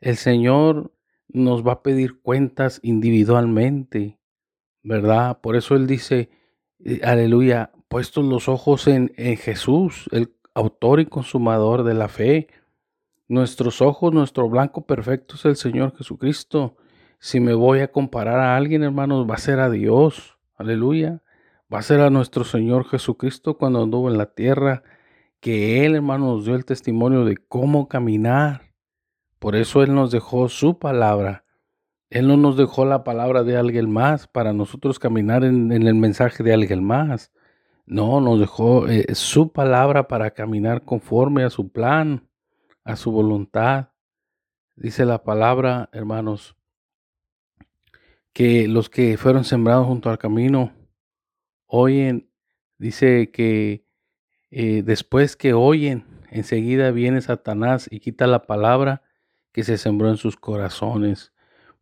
El 0.00 0.16
Señor 0.16 0.92
nos 1.28 1.64
va 1.64 1.74
a 1.74 1.82
pedir 1.84 2.20
cuentas 2.20 2.80
individualmente, 2.82 4.18
¿verdad? 4.82 5.40
Por 5.40 5.54
eso 5.54 5.76
Él 5.76 5.86
dice, 5.86 6.28
eh, 6.84 7.02
aleluya, 7.04 7.70
puestos 7.86 8.24
los 8.24 8.48
ojos 8.48 8.88
en, 8.88 9.12
en 9.16 9.36
Jesús, 9.36 10.08
el 10.10 10.34
autor 10.54 10.98
y 10.98 11.06
consumador 11.06 11.84
de 11.84 11.94
la 11.94 12.08
fe. 12.08 12.48
Nuestros 13.28 13.82
ojos, 13.82 14.14
nuestro 14.14 14.48
blanco 14.48 14.86
perfecto 14.86 15.34
es 15.34 15.44
el 15.44 15.56
Señor 15.56 15.94
Jesucristo. 15.94 16.76
Si 17.18 17.40
me 17.40 17.52
voy 17.52 17.80
a 17.80 17.92
comparar 17.92 18.40
a 18.40 18.56
alguien, 18.56 18.82
hermanos, 18.82 19.28
va 19.28 19.34
a 19.34 19.38
ser 19.38 19.60
a 19.60 19.68
Dios. 19.68 20.38
Aleluya. 20.56 21.22
Va 21.72 21.80
a 21.80 21.82
ser 21.82 22.00
a 22.00 22.08
nuestro 22.08 22.44
Señor 22.44 22.86
Jesucristo 22.86 23.58
cuando 23.58 23.82
anduvo 23.82 24.10
en 24.10 24.16
la 24.16 24.32
tierra, 24.32 24.82
que 25.40 25.84
Él, 25.84 25.94
hermanos, 25.94 26.36
nos 26.36 26.44
dio 26.46 26.54
el 26.54 26.64
testimonio 26.64 27.26
de 27.26 27.36
cómo 27.36 27.86
caminar. 27.86 28.72
Por 29.38 29.56
eso 29.56 29.82
Él 29.82 29.94
nos 29.94 30.10
dejó 30.10 30.48
su 30.48 30.78
palabra. 30.78 31.44
Él 32.08 32.28
no 32.28 32.38
nos 32.38 32.56
dejó 32.56 32.86
la 32.86 33.04
palabra 33.04 33.44
de 33.44 33.58
alguien 33.58 33.90
más 33.90 34.26
para 34.26 34.54
nosotros 34.54 34.98
caminar 34.98 35.44
en, 35.44 35.70
el 35.70 35.94
mensaje 35.94 36.42
de 36.42 36.54
alguien 36.54 36.82
más. 36.82 37.30
No, 37.84 38.22
nos 38.22 38.40
dejó 38.40 38.88
eh, 38.88 39.14
su 39.14 39.52
palabra 39.52 40.08
para 40.08 40.30
caminar 40.30 40.82
conforme 40.86 41.44
a 41.44 41.50
su 41.50 41.68
plan 41.70 42.27
a 42.88 42.96
su 42.96 43.12
voluntad. 43.12 43.90
Dice 44.74 45.04
la 45.04 45.22
palabra, 45.22 45.90
hermanos, 45.92 46.56
que 48.32 48.66
los 48.66 48.88
que 48.88 49.18
fueron 49.18 49.44
sembrados 49.44 49.86
junto 49.86 50.08
al 50.08 50.18
camino 50.18 50.72
oyen, 51.66 52.30
dice 52.78 53.30
que 53.30 53.84
eh, 54.50 54.82
después 54.82 55.36
que 55.36 55.52
oyen, 55.52 56.04
enseguida 56.30 56.90
viene 56.90 57.20
Satanás 57.20 57.88
y 57.90 58.00
quita 58.00 58.26
la 58.26 58.46
palabra 58.46 59.02
que 59.52 59.64
se 59.64 59.76
sembró 59.76 60.08
en 60.08 60.16
sus 60.16 60.36
corazones, 60.36 61.34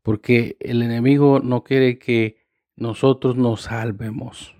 porque 0.02 0.56
el 0.58 0.82
enemigo 0.82 1.38
no 1.38 1.62
quiere 1.62 2.00
que 2.00 2.44
nosotros 2.74 3.36
nos 3.36 3.62
salvemos, 3.62 4.56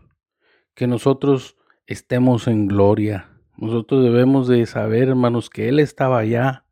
que 0.74 0.86
nosotros 0.86 1.56
estemos 1.86 2.46
en 2.46 2.68
gloria, 2.68 3.35
nosotros 3.58 4.04
debemos 4.04 4.48
de 4.48 4.66
saber, 4.66 5.08
hermanos, 5.08 5.50
que 5.50 5.68
Él 5.68 5.78
estaba 5.78 6.18
allá, 6.18 6.64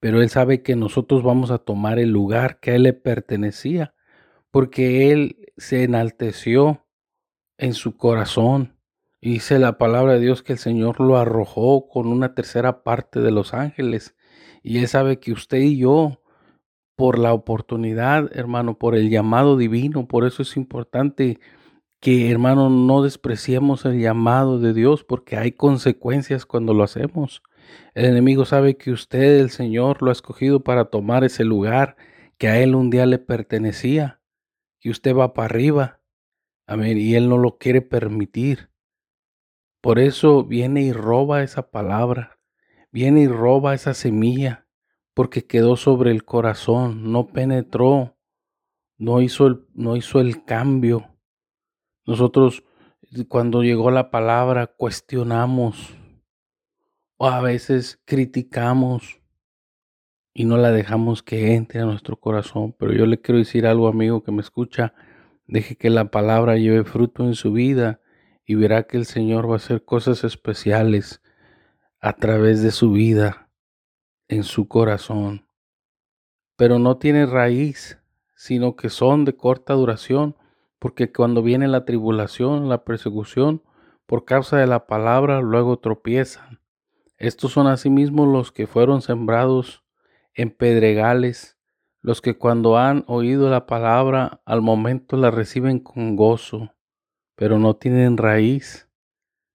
pero 0.00 0.22
Él 0.22 0.30
sabe 0.30 0.62
que 0.62 0.76
nosotros 0.76 1.22
vamos 1.22 1.50
a 1.50 1.58
tomar 1.58 1.98
el 1.98 2.10
lugar 2.10 2.58
que 2.60 2.72
a 2.72 2.74
Él 2.74 2.84
le 2.84 2.92
pertenecía, 2.92 3.94
porque 4.50 5.12
Él 5.12 5.52
se 5.56 5.84
enalteció 5.84 6.86
en 7.58 7.74
su 7.74 7.96
corazón. 7.96 8.76
Dice 9.20 9.58
la 9.58 9.76
palabra 9.78 10.14
de 10.14 10.20
Dios 10.20 10.42
que 10.42 10.54
el 10.54 10.58
Señor 10.58 10.98
lo 11.00 11.18
arrojó 11.18 11.88
con 11.88 12.06
una 12.08 12.34
tercera 12.34 12.82
parte 12.82 13.20
de 13.20 13.30
los 13.30 13.52
ángeles. 13.52 14.16
Y 14.62 14.78
Él 14.78 14.88
sabe 14.88 15.20
que 15.20 15.32
usted 15.32 15.58
y 15.58 15.76
yo, 15.76 16.22
por 16.96 17.18
la 17.18 17.32
oportunidad, 17.34 18.30
hermano, 18.36 18.78
por 18.78 18.96
el 18.96 19.10
llamado 19.10 19.56
divino, 19.56 20.08
por 20.08 20.26
eso 20.26 20.42
es 20.42 20.56
importante 20.56 21.38
que 22.00 22.30
hermano 22.30 22.70
no 22.70 23.02
despreciemos 23.02 23.84
el 23.84 24.00
llamado 24.00 24.58
de 24.58 24.72
Dios 24.72 25.04
porque 25.04 25.36
hay 25.36 25.52
consecuencias 25.52 26.46
cuando 26.46 26.72
lo 26.72 26.82
hacemos. 26.82 27.42
El 27.94 28.06
enemigo 28.06 28.46
sabe 28.46 28.76
que 28.76 28.90
usted, 28.90 29.38
el 29.38 29.50
Señor, 29.50 30.02
lo 30.02 30.08
ha 30.08 30.12
escogido 30.12 30.64
para 30.64 30.86
tomar 30.86 31.24
ese 31.24 31.44
lugar 31.44 31.96
que 32.38 32.48
a 32.48 32.58
él 32.58 32.74
un 32.74 32.88
día 32.88 33.04
le 33.04 33.18
pertenecía, 33.18 34.22
que 34.80 34.88
usted 34.88 35.14
va 35.14 35.34
para 35.34 35.46
arriba. 35.46 36.00
Amén. 36.66 36.96
Y 36.96 37.14
él 37.16 37.28
no 37.28 37.36
lo 37.36 37.58
quiere 37.58 37.82
permitir. 37.82 38.70
Por 39.82 39.98
eso 39.98 40.44
viene 40.44 40.82
y 40.82 40.92
roba 40.92 41.42
esa 41.42 41.70
palabra, 41.70 42.38
viene 42.90 43.22
y 43.22 43.28
roba 43.28 43.74
esa 43.74 43.92
semilla, 43.92 44.66
porque 45.12 45.46
quedó 45.46 45.76
sobre 45.76 46.10
el 46.12 46.24
corazón, 46.24 47.12
no 47.12 47.26
penetró, 47.26 48.16
no 48.96 49.20
hizo 49.20 49.46
el, 49.46 49.66
no 49.74 49.96
hizo 49.96 50.20
el 50.20 50.44
cambio 50.44 51.09
nosotros 52.10 52.64
cuando 53.28 53.62
llegó 53.62 53.92
la 53.92 54.10
palabra 54.10 54.66
cuestionamos 54.66 55.94
o 57.16 57.28
a 57.28 57.40
veces 57.40 58.00
criticamos 58.04 59.20
y 60.34 60.44
no 60.44 60.56
la 60.56 60.72
dejamos 60.72 61.22
que 61.22 61.54
entre 61.54 61.82
a 61.82 61.84
nuestro 61.84 62.16
corazón. 62.16 62.74
Pero 62.76 62.92
yo 62.94 63.06
le 63.06 63.20
quiero 63.20 63.38
decir 63.38 63.64
algo, 63.64 63.86
amigo, 63.86 64.24
que 64.24 64.32
me 64.32 64.40
escucha. 64.40 64.92
Deje 65.46 65.76
que 65.76 65.88
la 65.88 66.10
palabra 66.10 66.56
lleve 66.56 66.82
fruto 66.82 67.22
en 67.22 67.36
su 67.36 67.52
vida 67.52 68.00
y 68.44 68.56
verá 68.56 68.82
que 68.88 68.96
el 68.96 69.06
Señor 69.06 69.48
va 69.48 69.54
a 69.54 69.58
hacer 69.58 69.84
cosas 69.84 70.24
especiales 70.24 71.22
a 72.00 72.14
través 72.14 72.60
de 72.60 72.72
su 72.72 72.90
vida, 72.90 73.52
en 74.26 74.42
su 74.42 74.66
corazón. 74.66 75.46
Pero 76.56 76.80
no 76.80 76.96
tiene 76.96 77.26
raíz, 77.26 77.98
sino 78.34 78.74
que 78.74 78.90
son 78.90 79.24
de 79.24 79.36
corta 79.36 79.74
duración 79.74 80.34
porque 80.80 81.12
cuando 81.12 81.42
viene 81.42 81.68
la 81.68 81.84
tribulación, 81.84 82.68
la 82.68 82.84
persecución, 82.84 83.62
por 84.06 84.24
causa 84.24 84.56
de 84.56 84.66
la 84.66 84.86
palabra, 84.86 85.40
luego 85.40 85.78
tropiezan. 85.78 86.60
Estos 87.18 87.52
son 87.52 87.68
asimismo 87.68 88.26
los 88.26 88.50
que 88.50 88.66
fueron 88.66 89.02
sembrados 89.02 89.84
en 90.34 90.50
pedregales, 90.50 91.58
los 92.00 92.22
que 92.22 92.36
cuando 92.36 92.78
han 92.78 93.04
oído 93.06 93.50
la 93.50 93.66
palabra 93.66 94.40
al 94.46 94.62
momento 94.62 95.18
la 95.18 95.30
reciben 95.30 95.80
con 95.80 96.16
gozo, 96.16 96.74
pero 97.36 97.58
no 97.58 97.76
tienen 97.76 98.16
raíz, 98.16 98.88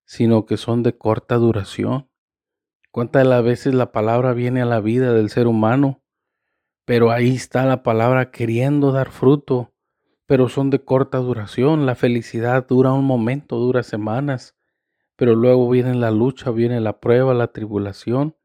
sino 0.05 0.45
que 0.45 0.57
son 0.57 0.83
de 0.83 0.95
corta 0.95 1.35
duración. 1.35 2.07
¿Cuántas 2.91 3.23
de 3.23 3.29
las 3.29 3.43
veces 3.43 3.73
la 3.73 3.91
palabra 3.91 4.33
viene 4.33 4.61
a 4.61 4.65
la 4.65 4.79
vida 4.79 5.11
del 5.11 5.31
ser 5.31 5.47
humano? 5.47 6.03
Pero 6.85 7.09
ahí 7.11 7.33
está 7.33 7.65
la 7.65 7.81
palabra 7.81 8.29
queriendo 8.29 8.91
dar 8.91 9.09
fruto, 9.09 9.74
pero 10.25 10.49
son 10.49 10.69
de 10.69 10.83
corta 10.83 11.17
duración. 11.19 11.85
La 11.85 11.95
felicidad 11.95 12.67
dura 12.67 12.93
un 12.93 13.05
momento, 13.05 13.57
dura 13.57 13.83
semanas, 13.83 14.55
pero 15.15 15.35
luego 15.35 15.69
viene 15.69 15.95
la 15.95 16.11
lucha, 16.11 16.51
viene 16.51 16.79
la 16.81 16.99
prueba, 16.99 17.33
la 17.33 17.47
tribulación, 17.47 18.35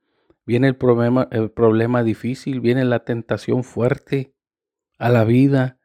viene 0.45 0.69
el 0.69 0.77
problema, 0.77 1.29
el 1.31 1.51
problema 1.51 2.03
difícil, 2.03 2.61
viene 2.61 2.85
la 2.85 3.05
tentación 3.05 3.65
fuerte 3.65 4.35
a 4.99 5.09
la 5.09 5.25
vida 5.25 5.79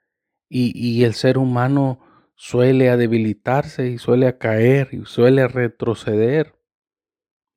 y, 0.49 1.03
el 1.03 1.13
ser 1.13 1.37
humano 1.37 1.99
suele 2.35 2.89
a 2.89 2.97
debilitarse 2.97 3.89
y 3.89 3.97
suele 3.97 4.27
a 4.27 4.37
caer 4.37 4.89
y 4.93 5.05
suele 5.05 5.47
retroceder. 5.47 6.55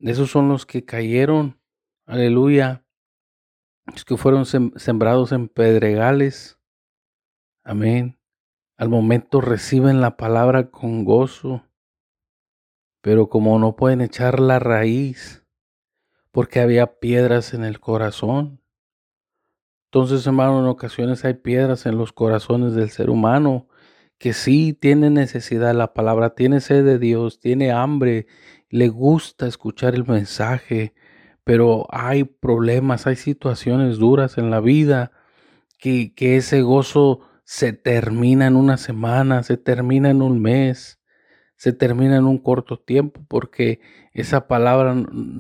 Esos 0.01 0.31
son 0.31 0.49
los 0.49 0.65
que 0.67 0.85
cayeron, 0.85 1.61
aleluya, 2.07 2.85
los 3.87 4.05
que 4.05 4.17
fueron 4.17 4.47
sembrados 4.47 5.33
en 5.33 5.49
pedregales. 5.49 6.59
Amén. 7.65 8.18
Al 8.79 8.89
momento 8.89 9.41
reciben 9.41 10.01
la 10.01 10.17
palabra 10.17 10.71
con 10.71 11.05
gozo, 11.05 11.65
pero 13.01 13.29
como 13.29 13.59
no 13.59 13.75
pueden 13.75 14.01
echar 14.01 14.39
la 14.39 14.61
raíz, 14.61 15.45
porque 16.31 16.61
había 16.61 17.01
piedras 17.01 17.55
en 17.55 17.65
el 17.65 17.81
corazón. 17.81 18.63
Entonces, 19.87 20.25
hermano, 20.29 20.61
en 20.61 20.67
ocasiones 20.67 21.25
hay 21.25 21.35
piedras 21.35 21.87
en 21.87 21.99
los 21.99 22.13
corazones 22.13 22.75
del 22.75 22.91
ser 22.91 23.11
humano 23.11 23.67
que 24.17 24.33
sí 24.33 24.75
tiene 24.75 25.11
necesidad 25.11 25.69
de 25.69 25.75
la 25.75 25.93
palabra, 25.93 26.37
tiene 26.37 26.61
sed 26.61 26.85
de 26.85 27.01
Dios, 27.01 27.41
tiene 27.41 27.73
hambre, 27.73 28.29
le 28.69 28.89
gusta 28.89 29.49
escuchar 29.49 29.97
el 29.97 30.07
mensaje, 30.07 30.95
pero 31.43 31.89
hay 31.91 32.23
problemas, 32.23 33.09
hay 33.09 33.17
situaciones 33.17 33.99
duras 33.99 34.39
en 34.39 34.51
la 34.51 34.61
vida 34.61 35.11
que, 35.79 36.15
que 36.15 36.37
ese 36.37 36.63
gozo 36.63 37.28
se 37.49 37.73
termina 37.73 38.47
en 38.47 38.57
una 38.57 38.77
semana, 38.77 39.43
se 39.43 39.57
termina 39.57 40.11
en 40.11 40.21
un 40.21 40.43
mes, 40.43 41.01
se 41.57 41.73
termina 41.73 42.17
en 42.17 42.27
un 42.27 42.37
corto 42.37 42.79
tiempo 42.79 43.25
porque 43.27 43.81
esa 44.13 44.49
palabra, 44.49 44.95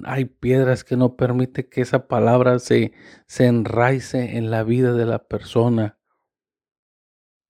hay 0.04 0.24
piedras 0.24 0.84
que 0.84 0.96
no 0.96 1.16
permite 1.16 1.68
que 1.68 1.82
esa 1.82 2.08
palabra 2.08 2.60
se, 2.60 2.94
se 3.26 3.44
enraice 3.44 4.38
en 4.38 4.50
la 4.50 4.64
vida 4.64 4.94
de 4.94 5.04
la 5.04 5.28
persona. 5.28 5.98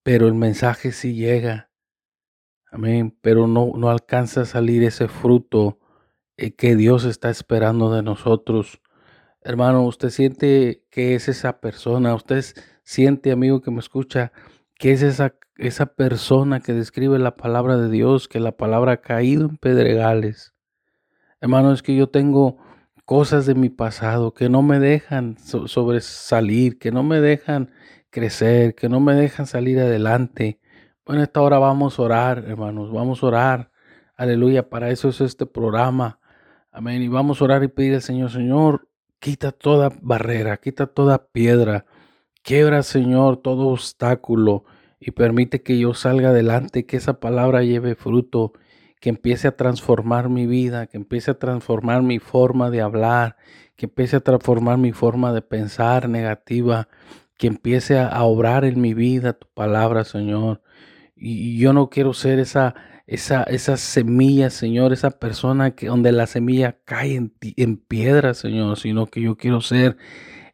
Pero 0.02 0.26
el 0.26 0.34
mensaje 0.34 0.90
sí 0.90 1.14
llega. 1.14 1.70
Amén. 2.72 3.16
Pero 3.20 3.46
no, 3.46 3.74
no 3.76 3.90
alcanza 3.90 4.40
a 4.40 4.44
salir 4.44 4.82
ese 4.82 5.06
fruto 5.06 5.78
eh, 6.36 6.56
que 6.56 6.74
Dios 6.74 7.04
está 7.04 7.30
esperando 7.30 7.94
de 7.94 8.02
nosotros. 8.02 8.80
Hermano, 9.40 9.84
usted 9.84 10.10
siente 10.10 10.84
que 10.90 11.14
es 11.14 11.28
esa 11.28 11.60
persona, 11.60 12.12
usted 12.16 12.44
siente, 12.88 13.32
amigo 13.32 13.60
que 13.60 13.70
me 13.70 13.80
escucha, 13.80 14.32
que 14.78 14.92
es 14.92 15.02
esa, 15.02 15.34
esa 15.58 15.94
persona 15.94 16.60
que 16.60 16.72
describe 16.72 17.18
la 17.18 17.36
palabra 17.36 17.76
de 17.76 17.90
Dios, 17.90 18.28
que 18.28 18.40
la 18.40 18.52
palabra 18.52 18.92
ha 18.92 19.00
caído 19.02 19.44
en 19.44 19.58
pedregales. 19.58 20.54
Hermano, 21.42 21.74
es 21.74 21.82
que 21.82 21.94
yo 21.94 22.08
tengo 22.08 22.56
cosas 23.04 23.44
de 23.44 23.54
mi 23.54 23.68
pasado 23.68 24.32
que 24.32 24.48
no 24.48 24.62
me 24.62 24.78
dejan 24.78 25.36
sobresalir, 25.38 26.78
que 26.78 26.90
no 26.90 27.02
me 27.02 27.20
dejan 27.20 27.72
crecer, 28.08 28.74
que 28.74 28.88
no 28.88 29.00
me 29.00 29.14
dejan 29.14 29.46
salir 29.46 29.78
adelante. 29.80 30.58
Bueno, 31.04 31.22
esta 31.22 31.42
hora 31.42 31.58
vamos 31.58 31.98
a 31.98 32.02
orar, 32.02 32.44
hermanos, 32.46 32.90
vamos 32.90 33.22
a 33.22 33.26
orar. 33.26 33.70
Aleluya, 34.16 34.70
para 34.70 34.88
eso 34.88 35.10
es 35.10 35.20
este 35.20 35.44
programa. 35.44 36.20
Amén. 36.72 37.02
Y 37.02 37.08
vamos 37.08 37.42
a 37.42 37.44
orar 37.44 37.62
y 37.64 37.68
pedir 37.68 37.96
al 37.96 38.02
Señor, 38.02 38.30
Señor, 38.30 38.88
quita 39.18 39.52
toda 39.52 39.90
barrera, 40.00 40.56
quita 40.56 40.86
toda 40.86 41.26
piedra, 41.26 41.84
quiebra, 42.42 42.82
Señor, 42.82 43.38
todo 43.38 43.68
obstáculo 43.68 44.64
y 45.00 45.12
permite 45.12 45.62
que 45.62 45.78
yo 45.78 45.94
salga 45.94 46.30
adelante, 46.30 46.86
que 46.86 46.96
esa 46.96 47.20
palabra 47.20 47.62
lleve 47.62 47.94
fruto, 47.94 48.52
que 49.00 49.10
empiece 49.10 49.48
a 49.48 49.56
transformar 49.56 50.28
mi 50.28 50.46
vida, 50.46 50.86
que 50.86 50.96
empiece 50.96 51.30
a 51.30 51.38
transformar 51.38 52.02
mi 52.02 52.18
forma 52.18 52.70
de 52.70 52.80
hablar, 52.80 53.36
que 53.76 53.86
empiece 53.86 54.16
a 54.16 54.20
transformar 54.20 54.78
mi 54.78 54.92
forma 54.92 55.32
de 55.32 55.42
pensar 55.42 56.08
negativa, 56.08 56.88
que 57.36 57.46
empiece 57.46 57.98
a, 57.98 58.22
obrar 58.24 58.64
en 58.64 58.80
mi 58.80 58.94
vida 58.94 59.34
tu 59.34 59.46
palabra, 59.54 60.04
Señor. 60.04 60.62
Y, 61.14 61.58
yo 61.58 61.72
no 61.72 61.88
quiero 61.88 62.12
ser 62.12 62.40
esa, 62.40 62.74
esa, 63.06 63.44
esa 63.44 63.76
semilla, 63.76 64.50
Señor, 64.50 64.92
esa 64.92 65.10
persona 65.10 65.76
que 65.76 65.86
donde 65.86 66.10
la 66.10 66.26
semilla 66.26 66.78
cae 66.84 67.14
en, 67.14 67.32
en 67.40 67.76
piedra, 67.76 68.34
Señor, 68.34 68.78
sino 68.78 69.06
que 69.06 69.20
yo 69.20 69.36
quiero 69.36 69.60
ser 69.60 69.96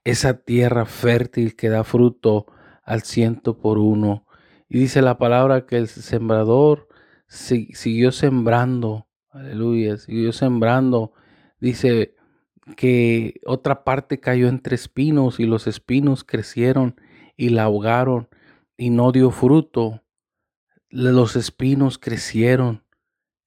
esa 0.05 0.35
tierra 0.35 0.85
fértil 0.85 1.57
que 1.57 1.71
da 1.71 1.83
fruto 1.83 2.47
al 2.83 3.03
ciento 3.03 3.59
por 3.59 3.79
uno. 3.79 4.27
Y 4.69 4.79
dice 4.79 5.03
la 5.03 5.19
palabra 5.19 5.67
que 5.67 5.77
el 5.77 5.89
sembrador 5.89 6.89
siguió 7.27 8.13
sembrando, 8.13 9.09
aleluya, 9.31 9.97
siguió 9.97 10.33
sembrando. 10.33 11.13
Dice 11.59 12.15
que 12.77 13.41
otra 13.47 13.85
parte 13.85 14.21
cayó 14.21 14.49
entre 14.49 14.75
espinos 14.75 15.41
y 15.41 15.47
los 15.47 15.67
espinos 15.67 16.25
crecieron 16.25 17.01
y 17.37 17.51
la 17.51 17.65
ahogaron 17.65 18.29
y 18.77 18.91
no 18.91 19.13
dio 19.13 19.31
fruto. 19.31 20.03
Los 20.89 21.37
espinos 21.37 21.99
crecieron. 21.99 22.85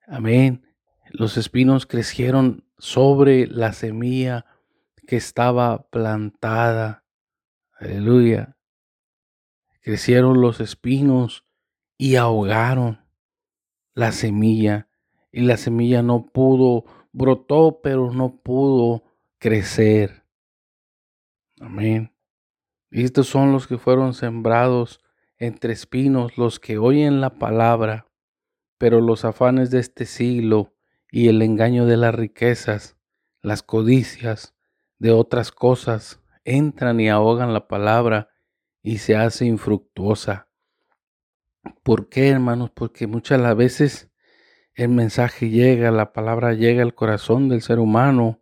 Amén. 0.08 0.66
Los 1.12 1.38
espinos 1.38 1.86
crecieron 1.86 2.66
sobre 2.78 3.48
la 3.48 3.74
semilla 3.74 4.46
que 5.08 5.16
estaba 5.16 5.90
plantada. 5.90 7.06
Aleluya. 7.80 8.58
Crecieron 9.82 10.42
los 10.42 10.60
espinos 10.60 11.46
y 11.98 12.18
ahogaron 12.18 13.00
la 13.94 14.12
semilla. 14.12 14.90
Y 15.32 15.42
la 15.42 15.56
semilla 15.56 16.04
no 16.04 16.28
pudo, 16.28 16.84
brotó, 17.14 17.80
pero 17.82 18.12
no 18.12 18.42
pudo 18.42 19.04
crecer. 19.40 20.26
Amén. 21.62 22.14
Y 22.92 23.06
estos 23.06 23.28
son 23.28 23.54
los 23.54 23.66
que 23.66 23.78
fueron 23.78 24.14
sembrados 24.14 25.00
entre 25.38 25.72
espinos, 25.72 26.38
los 26.38 26.60
que 26.60 26.78
oyen 26.78 27.22
la 27.22 27.36
palabra, 27.36 28.08
pero 28.78 29.00
los 29.00 29.24
afanes 29.24 29.72
de 29.72 29.80
este 29.80 30.06
siglo 30.06 30.74
y 31.12 31.30
el 31.30 31.42
engaño 31.42 31.86
de 31.86 31.96
las 31.96 32.14
riquezas, 32.14 32.98
las 33.42 33.64
codicias 33.64 34.57
de 35.00 35.12
otras 35.12 35.52
cosas, 35.52 36.22
entran 36.44 37.00
y 37.00 37.10
ahogan 37.10 37.54
la 37.54 37.68
palabra 37.68 38.30
y 38.82 39.00
se 39.00 39.16
hace 39.16 39.46
infructuosa. 39.46 40.48
¿Por 41.84 42.10
qué, 42.10 42.30
hermanos? 42.30 42.72
Porque 42.74 43.08
muchas 43.08 43.40
las 43.40 43.56
veces 43.56 44.10
el 44.74 44.90
mensaje 44.90 45.50
llega, 45.50 45.92
la 45.92 46.14
palabra 46.14 46.54
llega 46.54 46.84
al 46.84 46.94
corazón 46.94 47.50
del 47.50 47.62
ser 47.62 47.80
humano. 47.80 48.40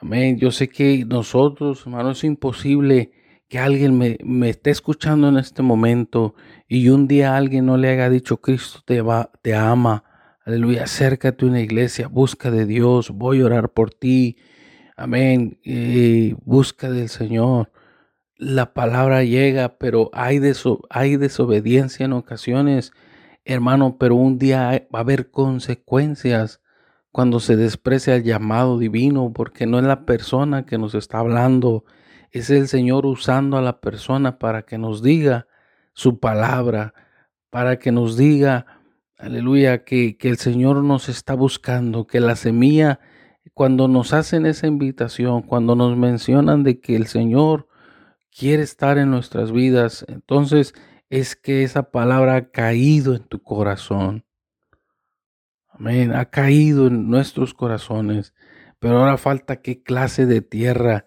Amén. 0.00 0.38
Yo 0.38 0.50
sé 0.50 0.68
que 0.68 1.04
nosotros, 1.06 1.82
hermanos, 1.86 2.18
es 2.18 2.24
imposible 2.24 3.12
que 3.48 3.58
alguien 3.58 3.96
me, 3.96 4.18
me, 4.24 4.50
esté 4.50 4.70
escuchando 4.70 5.28
en 5.28 5.36
este 5.36 5.62
momento 5.62 6.34
y 6.66 6.88
un 6.88 7.06
día 7.06 7.36
alguien 7.36 7.66
no 7.66 7.76
le 7.76 7.88
haya 7.88 8.10
dicho, 8.10 8.40
Cristo 8.40 8.80
te, 8.84 9.00
va, 9.02 9.30
te 9.42 9.54
ama. 9.54 10.04
Aleluya, 10.44 10.84
acércate 10.84 11.44
a 11.44 11.48
una 11.48 11.60
iglesia, 11.60 12.08
busca 12.08 12.50
de 12.50 12.66
Dios, 12.66 13.10
voy 13.10 13.40
a 13.40 13.46
orar 13.46 13.72
por 13.72 13.94
ti. 13.94 14.36
Amén. 14.96 15.58
Y 15.62 16.32
busca 16.44 16.90
del 16.90 17.08
Señor 17.08 17.70
la 18.36 18.74
palabra 18.74 19.22
llega, 19.24 19.78
pero 19.78 20.10
hay, 20.12 20.40
hay 20.90 21.16
desobediencia 21.16 22.04
en 22.04 22.12
ocasiones, 22.12 22.92
hermano, 23.44 23.96
pero 23.98 24.16
un 24.16 24.38
día 24.38 24.86
va 24.94 24.98
a 24.98 25.02
haber 25.02 25.30
consecuencias 25.30 26.60
cuando 27.12 27.38
se 27.38 27.56
desprecia 27.56 28.16
el 28.16 28.24
llamado 28.24 28.78
divino, 28.78 29.32
porque 29.32 29.66
no 29.66 29.78
es 29.78 29.84
la 29.84 30.04
persona 30.04 30.66
que 30.66 30.78
nos 30.78 30.94
está 30.94 31.20
hablando, 31.20 31.84
es 32.32 32.50
el 32.50 32.66
Señor 32.66 33.06
usando 33.06 33.56
a 33.56 33.62
la 33.62 33.80
persona 33.80 34.38
para 34.38 34.62
que 34.62 34.78
nos 34.78 35.02
diga 35.02 35.46
su 35.92 36.18
palabra, 36.18 36.92
para 37.50 37.78
que 37.78 37.92
nos 37.92 38.16
diga, 38.16 38.66
aleluya, 39.16 39.84
que, 39.84 40.16
que 40.16 40.28
el 40.28 40.38
Señor 40.38 40.82
nos 40.82 41.08
está 41.08 41.34
buscando, 41.34 42.08
que 42.08 42.18
la 42.18 42.34
semilla, 42.34 42.98
cuando 43.54 43.88
nos 43.88 44.12
hacen 44.12 44.46
esa 44.46 44.66
invitación, 44.66 45.42
cuando 45.42 45.76
nos 45.76 45.96
mencionan 45.96 46.64
de 46.64 46.80
que 46.80 46.96
el 46.96 47.06
Señor 47.06 47.68
quiere 48.36 48.62
estar 48.62 48.98
en 48.98 49.10
nuestras 49.10 49.52
vidas, 49.52 50.04
entonces 50.08 50.74
es 51.08 51.36
que 51.36 51.62
esa 51.62 51.90
palabra 51.90 52.36
ha 52.36 52.50
caído 52.50 53.14
en 53.14 53.22
tu 53.24 53.42
corazón. 53.42 54.24
Amén, 55.68 56.12
ha 56.14 56.26
caído 56.26 56.88
en 56.88 57.08
nuestros 57.08 57.54
corazones. 57.54 58.34
Pero 58.78 58.98
ahora 58.98 59.16
falta 59.16 59.62
qué 59.62 59.82
clase 59.82 60.26
de 60.26 60.42
tierra, 60.42 61.06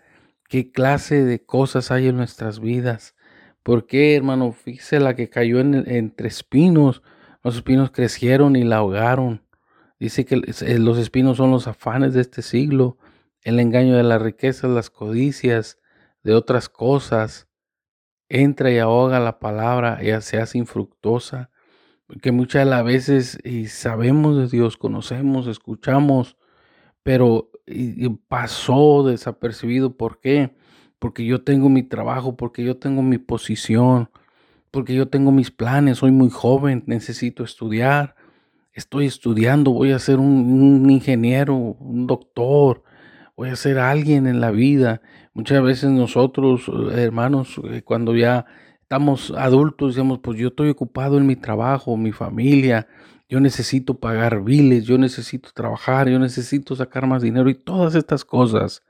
qué 0.50 0.72
clase 0.72 1.24
de 1.24 1.46
cosas 1.46 1.92
hay 1.92 2.08
en 2.08 2.18
nuestras 2.18 2.60
vidas. 2.60 3.16
¿Por 3.64 3.86
qué, 3.86 4.16
hermano? 4.16 4.52
Fíjese 4.54 5.00
la 5.00 5.16
que 5.16 5.30
cayó 5.30 5.60
entre 5.60 6.28
espinos. 6.28 7.04
Los 7.44 7.58
espinos 7.58 7.92
crecieron 7.92 8.56
y 8.56 8.64
la 8.64 8.78
ahogaron. 8.78 9.47
Dice 10.00 10.26
que 10.26 10.36
eh, 10.36 10.80
los 10.80 10.98
espinos 10.98 11.38
son 11.38 11.52
los 11.52 11.68
afanes 11.68 12.14
de 12.14 12.22
este 12.22 12.42
siglo, 12.42 12.98
el 13.42 13.60
engaño 13.60 13.96
de 13.96 14.04
las 14.04 14.22
riquezas, 14.22 14.70
las 14.70 14.90
codicias, 14.90 15.80
de 16.24 16.34
otras 16.34 16.70
cosas, 16.70 17.48
entra 18.30 18.72
y 18.72 18.78
ahoga 18.78 19.20
la 19.20 19.40
palabra, 19.40 20.00
y 20.04 20.22
se 20.22 20.38
hace 20.38 20.58
infructuosa, 20.58 21.50
porque 22.06 22.32
muchas 22.32 22.66
de 22.66 22.70
las 22.70 22.84
veces 22.84 23.40
y 23.44 23.68
sabemos 23.68 24.38
de 24.38 24.48
Dios, 24.48 24.78
conocemos, 24.78 25.48
escuchamos, 25.48 26.38
pero 27.04 27.52
pasó 28.28 29.04
desapercibido. 29.04 29.96
¿Por 29.96 30.20
qué? 30.20 30.56
Porque 31.00 31.26
yo 31.26 31.44
tengo 31.44 31.70
mi 31.70 31.84
trabajo, 31.84 32.36
porque 32.36 32.64
yo 32.64 32.78
tengo 32.78 33.02
mi 33.02 33.18
posición, 33.18 34.10
porque 34.72 34.94
yo 34.94 35.08
tengo 35.08 35.32
mis 35.32 35.52
planes, 35.52 36.00
soy 36.00 36.12
muy 36.12 36.30
joven, 36.30 36.84
necesito 36.86 37.44
estudiar, 37.44 38.16
estoy 38.78 39.08
estudiando, 39.08 39.72
voy 39.72 39.92
a 39.92 40.00
ser 40.00 40.20
un 40.20 40.90
ingeniero, 40.90 41.56
un 41.56 42.06
doctor, 42.06 42.84
voy 43.36 43.50
a 43.50 43.56
ser 43.56 43.80
alguien 43.80 44.28
en 44.28 44.40
la 44.40 44.52
vida. 44.52 45.02
Muchas 45.34 45.64
veces 45.64 45.90
nosotros, 45.90 46.70
hermanos, 46.94 47.60
eh, 47.72 47.82
cuando 47.82 48.16
ya 48.16 48.46
estamos 48.82 49.34
adultos, 49.36 49.96
decimos, 49.96 50.20
pues 50.22 50.40
yo 50.40 50.50
estoy 50.50 50.70
ocupado 50.70 51.18
en 51.18 51.26
mi 51.26 51.36
trabajo, 51.36 51.98
mi 51.98 52.12
familia, 52.12 52.88
yo 53.28 53.40
necesito 53.40 53.96
pagar 53.96 54.44
biles, 54.44 54.86
yo 54.86 54.98
necesito 55.00 55.50
trabajar, 55.54 56.08
yo 56.08 56.20
necesito 56.20 56.76
sacar 56.76 57.08
más 57.08 57.24
dinero 57.24 57.50
y 57.50 57.56
todas 57.56 57.96
estas 57.96 58.24
cosas. 58.24 58.84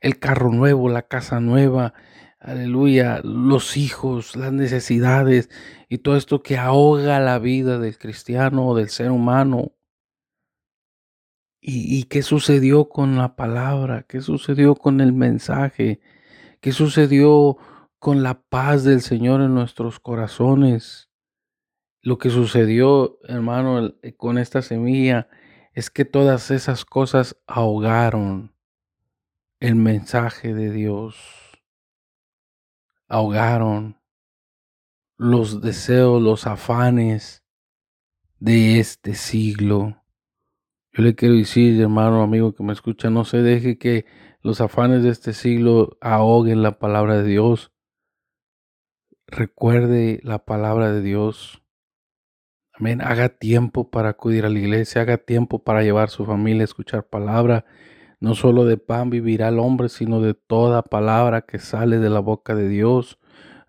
El 0.00 0.18
carro 0.18 0.52
nuevo, 0.52 0.88
la 0.88 1.02
casa 1.02 1.40
nueva, 1.40 1.94
aleluya, 2.40 3.20
los 3.22 3.76
hijos, 3.76 4.36
las 4.36 4.52
necesidades 4.52 5.50
y 5.88 5.98
todo 5.98 6.16
esto 6.16 6.42
que 6.42 6.58
ahoga 6.58 7.20
la 7.20 7.38
vida 7.38 7.78
del 7.78 7.98
cristiano 7.98 8.66
o 8.68 8.76
del 8.76 8.88
ser 8.88 9.10
humano. 9.10 9.72
¿Y, 11.62 12.04
qué 12.04 12.22
sucedió 12.22 12.88
con 12.88 13.16
la 13.16 13.36
palabra? 13.36 14.04
¿Qué 14.08 14.22
sucedió 14.22 14.74
con 14.74 15.00
el 15.02 15.12
mensaje? 15.12 16.00
¿Qué 16.60 16.72
sucedió 16.72 17.58
con 17.98 18.22
la 18.22 18.40
paz 18.42 18.82
del 18.84 19.02
Señor 19.02 19.42
en 19.42 19.54
nuestros 19.54 20.00
corazones? 20.00 21.10
lo 22.02 22.18
que 22.18 22.30
sucedió, 22.30 23.18
hermano, 23.24 23.94
con 24.16 24.38
esta 24.38 24.62
semilla 24.62 25.28
es 25.74 25.90
que 25.90 26.04
todas 26.04 26.50
esas 26.50 26.84
cosas 26.84 27.36
ahogaron 27.46 28.54
el 29.60 29.74
mensaje 29.76 30.54
de 30.54 30.70
Dios, 30.70 31.16
ahogaron 33.10 34.00
los 35.18 35.60
deseos, 35.60 36.22
los 36.22 36.46
afanes 36.46 37.44
de 38.38 38.78
este 38.78 39.14
siglo. 39.14 40.02
Yo 40.92 41.02
le 41.02 41.14
quiero 41.14 41.34
decir, 41.34 41.78
hermano, 41.80 42.22
amigo 42.22 42.54
que 42.54 42.62
me 42.62 42.72
escucha, 42.72 43.10
no 43.10 43.24
se 43.24 43.42
deje 43.42 43.78
que 43.78 44.06
los 44.42 44.60
afanes 44.60 45.02
de 45.02 45.10
este 45.10 45.34
siglo 45.34 45.98
ahoguen 46.00 46.62
la 46.62 46.78
palabra 46.78 47.18
de 47.18 47.28
Dios. 47.28 47.72
Recuerde 49.26 50.20
la 50.22 50.44
palabra 50.44 50.92
de 50.92 51.02
Dios. 51.02 51.62
Amén. 52.72 53.02
Haga 53.02 53.28
tiempo 53.28 53.90
para 53.90 54.10
acudir 54.10 54.46
a 54.46 54.48
la 54.48 54.58
iglesia, 54.58 55.02
haga 55.02 55.18
tiempo 55.18 55.62
para 55.62 55.82
llevar 55.82 56.04
a 56.04 56.08
su 56.08 56.24
familia 56.24 56.62
a 56.62 56.64
escuchar 56.64 57.08
palabra. 57.08 57.66
No 58.20 58.34
solo 58.34 58.66
de 58.66 58.76
pan 58.76 59.08
vivirá 59.08 59.48
el 59.48 59.58
hombre, 59.58 59.88
sino 59.88 60.20
de 60.20 60.34
toda 60.34 60.82
palabra 60.82 61.40
que 61.40 61.58
sale 61.58 61.98
de 61.98 62.10
la 62.10 62.20
boca 62.20 62.54
de 62.54 62.68
Dios. 62.68 63.18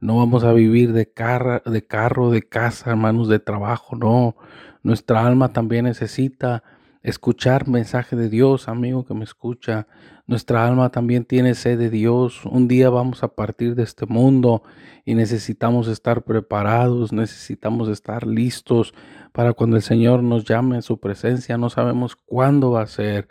No 0.01 0.17
vamos 0.17 0.43
a 0.43 0.51
vivir 0.51 0.91
de, 0.91 1.09
carro, 1.09 1.61
de 1.63 2.41
casa, 2.43 2.89
hermanos, 2.91 3.29
de 3.29 3.39
trabajo, 3.39 3.95
no. 3.95 4.35
Nuestra 4.83 5.25
alma 5.25 5.53
también 5.53 5.85
necesita 5.85 6.63
escuchar 7.03 7.67
mensaje 7.67 8.15
de 8.15 8.29
Dios, 8.29 8.67
amigo 8.67 9.05
que 9.05 9.13
me 9.13 9.23
escucha. 9.23 9.87
Nuestra 10.27 10.67
alma 10.67 10.89
también 10.89 11.25
tiene 11.25 11.55
sed 11.55 11.79
de 11.79 11.89
Dios. 11.89 12.45
Un 12.45 12.67
día 12.67 12.89
vamos 12.89 13.23
a 13.23 13.29
partir 13.29 13.75
de 13.75 13.83
este 13.83 14.05
mundo 14.05 14.63
y 15.05 15.15
necesitamos 15.15 15.87
estar 15.87 16.23
preparados, 16.23 17.11
necesitamos 17.11 17.89
estar 17.89 18.27
listos 18.27 18.93
para 19.31 19.53
cuando 19.53 19.77
el 19.77 19.81
Señor 19.81 20.23
nos 20.23 20.45
llame 20.45 20.77
a 20.77 20.81
su 20.81 20.99
presencia. 20.99 21.57
No 21.57 21.69
sabemos 21.69 22.15
cuándo 22.15 22.71
va 22.71 22.81
a 22.81 22.87
ser, 22.87 23.27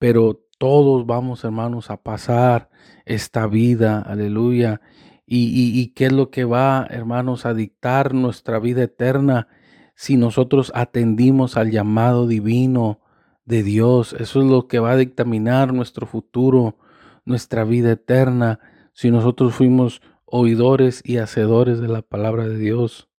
pero 0.00 0.42
todos 0.56 1.04
vamos, 1.04 1.44
hermanos, 1.44 1.90
a 1.90 1.98
pasar 1.98 2.70
esta 3.04 3.46
vida. 3.46 4.00
Aleluya. 4.00 4.80
Y, 5.26 5.88
qué 5.94 6.06
es 6.06 6.12
lo 6.12 6.30
que 6.30 6.44
va, 6.44 6.86
hermanos, 6.88 7.44
a 7.44 7.52
dictar 7.52 8.14
nuestra 8.14 8.58
vida 8.58 8.82
eterna 8.82 9.46
si 9.94 10.16
nosotros 10.16 10.72
atendimos 10.74 11.58
al 11.58 11.70
llamado 11.70 12.26
divino 12.26 13.00
de 13.44 13.62
Dios. 13.62 14.14
Eso 14.14 14.40
es 14.40 14.46
lo 14.46 14.68
que 14.68 14.78
va 14.78 14.92
a 14.92 14.96
dictaminar 14.96 15.74
nuestro 15.74 16.06
futuro, 16.06 16.78
nuestra 17.26 17.64
vida 17.64 17.92
eterna, 17.92 18.58
si 18.94 19.10
nosotros 19.10 19.54
fuimos 19.54 20.00
oidores 20.24 21.02
y 21.04 21.18
hacedores 21.18 21.78
de 21.78 21.88
la 21.88 22.00
palabra 22.00 22.48
de 22.48 22.56
Dios. 22.56 23.10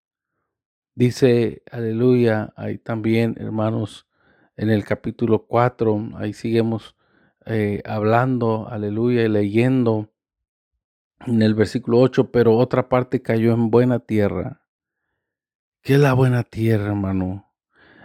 Dice, 0.94 1.62
aleluya, 1.70 2.54
ahí 2.56 2.78
también, 2.78 3.36
hermanos, 3.38 4.06
en 4.60 4.68
el 4.68 4.84
capítulo 4.84 5.46
4, 5.46 6.10
ahí 6.16 6.34
seguimos 6.34 6.94
eh, 7.46 7.80
hablando, 7.86 8.68
aleluya, 8.68 9.22
y 9.22 9.28
leyendo 9.30 10.12
en 11.24 11.40
el 11.40 11.54
versículo 11.54 11.98
8, 11.98 12.30
pero 12.30 12.58
otra 12.58 12.90
parte 12.90 13.22
cayó 13.22 13.54
en 13.54 13.70
buena 13.70 14.00
tierra. 14.00 14.60
¿Qué 15.80 15.94
es 15.94 16.00
la 16.00 16.12
buena 16.12 16.42
tierra, 16.42 16.88
hermano? 16.88 17.50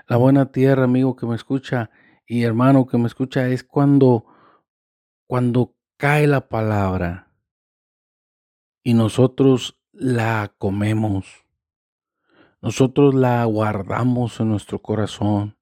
La 0.07 0.15
buena 0.15 0.53
tierra, 0.53 0.85
amigo 0.85 1.17
que 1.17 1.25
me 1.25 1.35
escucha 1.35 1.89
y 2.25 2.43
hermano 2.43 2.87
que 2.87 2.97
me 2.97 3.07
escucha, 3.07 3.49
es 3.49 3.65
cuando 3.65 4.25
cuando 5.27 5.75
cae 5.97 6.25
la 6.25 6.47
palabra 6.47 7.33
y 8.81 8.93
nosotros 8.93 9.77
la 9.91 10.53
comemos. 10.57 11.25
Nosotros 12.61 13.13
la 13.13 13.43
guardamos 13.43 14.39
en 14.39 14.51
nuestro 14.51 14.81
corazón 14.81 15.57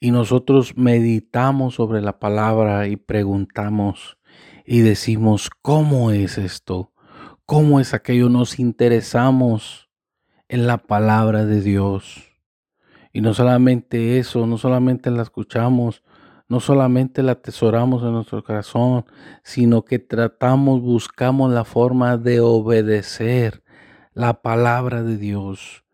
y 0.00 0.10
nosotros 0.10 0.76
meditamos 0.76 1.74
sobre 1.74 2.00
la 2.00 2.18
palabra 2.18 2.88
y 2.88 2.96
preguntamos, 2.96 4.16
y 4.64 4.80
decimos, 4.80 5.50
¿cómo 5.62 6.10
es 6.10 6.38
esto? 6.38 6.92
¿Cómo 7.44 7.80
es 7.80 7.92
aquello? 7.92 8.28
Nos 8.28 8.58
interesamos 8.58 9.90
en 10.48 10.66
la 10.66 10.78
palabra 10.78 11.44
de 11.44 11.60
Dios. 11.60 12.30
Y 13.12 13.20
no 13.20 13.34
solamente 13.34 14.18
eso, 14.18 14.46
no 14.46 14.56
solamente 14.56 15.10
la 15.10 15.22
escuchamos, 15.22 16.02
no 16.48 16.60
solamente 16.60 17.22
la 17.22 17.32
atesoramos 17.32 18.02
en 18.02 18.12
nuestro 18.12 18.42
corazón, 18.42 19.04
sino 19.42 19.84
que 19.84 19.98
tratamos, 19.98 20.80
buscamos 20.80 21.52
la 21.52 21.64
forma 21.64 22.16
de 22.16 22.40
obedecer 22.40 23.62
la 24.14 24.42
palabra 24.42 25.02
de 25.02 25.16
Dios. 25.16 25.84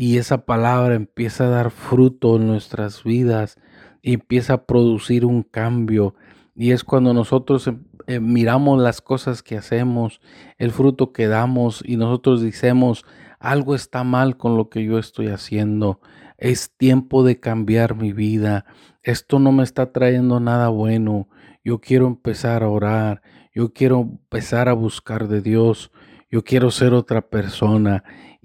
Y 0.00 0.16
esa 0.16 0.46
palabra 0.46 0.94
empieza 0.94 1.44
a 1.44 1.50
dar 1.50 1.70
fruto 1.70 2.36
en 2.36 2.46
nuestras 2.46 3.04
vidas 3.04 3.58
y 4.00 4.14
empieza 4.14 4.54
a 4.54 4.64
producir 4.64 5.26
un 5.26 5.42
cambio. 5.42 6.14
Y 6.56 6.70
es 6.70 6.84
cuando 6.84 7.12
nosotros 7.12 7.66
em, 7.66 7.84
eh, 8.06 8.18
miramos 8.18 8.80
las 8.80 9.02
cosas 9.02 9.42
que 9.42 9.58
hacemos, 9.58 10.22
el 10.56 10.70
fruto 10.70 11.12
que 11.12 11.26
damos 11.26 11.84
y 11.86 11.98
nosotros 11.98 12.40
decimos, 12.40 13.04
algo 13.40 13.74
está 13.74 14.02
mal 14.02 14.38
con 14.38 14.56
lo 14.56 14.70
que 14.70 14.82
yo 14.82 14.98
estoy 14.98 15.26
haciendo. 15.26 16.00
Es 16.38 16.74
tiempo 16.74 17.22
de 17.22 17.38
cambiar 17.38 17.94
mi 17.94 18.14
vida. 18.14 18.64
Esto 19.02 19.38
no 19.38 19.52
me 19.52 19.64
está 19.64 19.92
trayendo 19.92 20.40
nada 20.40 20.70
bueno. 20.70 21.28
Yo 21.62 21.82
quiero 21.82 22.06
empezar 22.06 22.62
a 22.62 22.70
orar. 22.70 23.20
Yo 23.54 23.74
quiero 23.74 24.00
empezar 24.00 24.70
a 24.70 24.72
buscar 24.72 25.28
de 25.28 25.42
Dios. 25.42 25.92
Yo 26.30 26.42
quiero 26.42 26.70
ser 26.70 26.94
otra 26.94 27.28
persona 27.28 28.02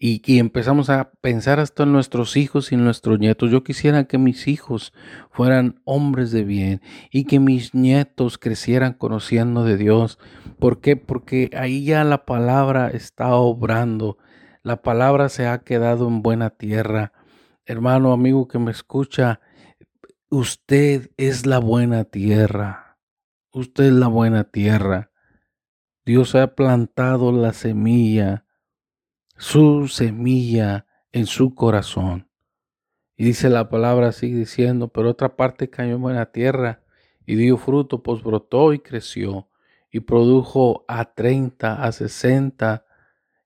y, 0.07 0.37
empezamos 0.37 0.91
a 0.91 1.11
pensar 1.21 1.59
hasta 1.59 1.81
en 1.81 1.91
nuestros 1.91 2.37
hijos 2.37 2.71
y 2.71 2.77
nuestros 2.77 3.17
nietos. 3.17 3.49
Yo 3.49 3.63
quisiera 3.63 4.03
que 4.03 4.19
mis 4.19 4.47
hijos 4.47 4.93
fueran 5.31 5.81
hombres 5.83 6.31
de 6.31 6.43
bien 6.43 6.81
y 7.09 7.25
que 7.25 7.39
mis 7.39 7.73
nietos 7.73 8.37
crecieran 8.37 8.93
conociendo 8.93 9.63
de 9.63 9.77
Dios. 9.77 10.19
¿Por 10.59 10.79
qué? 10.79 10.95
Porque 10.95 11.49
ahí 11.57 11.83
ya 11.85 12.03
la 12.03 12.25
palabra 12.25 12.89
está 12.89 13.33
obrando. 13.33 14.19
La 14.61 14.83
palabra 14.83 15.27
se 15.29 15.47
ha 15.47 15.63
quedado 15.63 16.07
en 16.07 16.21
buena 16.21 16.51
tierra. 16.51 17.11
Hermano, 17.65 18.11
amigo 18.13 18.47
que 18.47 18.59
me 18.59 18.69
escucha, 18.69 19.39
usted 20.29 21.09
es 21.17 21.47
la 21.47 21.57
buena 21.57 22.03
tierra. 22.03 22.99
Usted 23.51 23.85
es 23.85 23.93
la 23.93 24.07
buena 24.07 24.43
tierra. 24.43 25.09
Dios 26.05 26.35
ha 26.35 26.53
plantado 26.53 27.31
la 27.31 27.53
semilla 27.53 28.44
su 29.37 29.87
semilla 29.87 30.85
en 31.11 31.25
su 31.25 31.55
corazón. 31.55 32.29
Y 33.17 33.25
dice 33.25 33.49
la 33.49 33.69
palabra, 33.69 34.11
sigue 34.11 34.37
diciendo, 34.39 34.89
pero 34.89 35.09
otra 35.09 35.35
parte 35.35 35.69
cayó 35.69 35.95
en 35.95 36.01
buena 36.01 36.31
tierra 36.31 36.83
y 37.25 37.35
dio 37.35 37.57
fruto, 37.57 38.03
pues 38.03 38.21
brotó 38.23 38.73
y 38.73 38.79
creció 38.79 39.49
y 39.89 40.01
produjo 40.01 40.83
a 40.89 41.13
treinta, 41.13 41.83
a 41.83 41.91
sesenta 41.93 42.85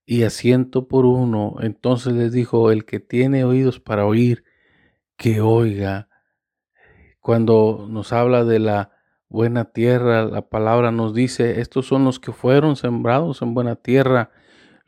y 0.05 0.23
a 0.23 0.31
ciento 0.31 0.87
por 0.87 1.05
uno. 1.05 1.57
Entonces 1.61 2.13
les 2.13 2.31
dijo, 2.31 2.71
el 2.71 2.85
que 2.85 2.99
tiene 2.99 3.43
oídos 3.43 3.79
para 3.79 4.05
oír, 4.05 4.43
que 5.15 5.41
oiga. 5.41 6.09
Cuando 7.19 7.85
nos 7.87 8.11
habla 8.13 8.43
de 8.45 8.57
la 8.57 8.91
buena 9.27 9.65
tierra, 9.65 10.25
la 10.25 10.49
palabra 10.49 10.91
nos 10.91 11.13
dice, 11.13 11.61
estos 11.61 11.85
son 11.85 12.05
los 12.05 12.19
que 12.19 12.31
fueron 12.31 12.75
sembrados 12.75 13.43
en 13.43 13.53
buena 13.53 13.75
tierra 13.75 14.31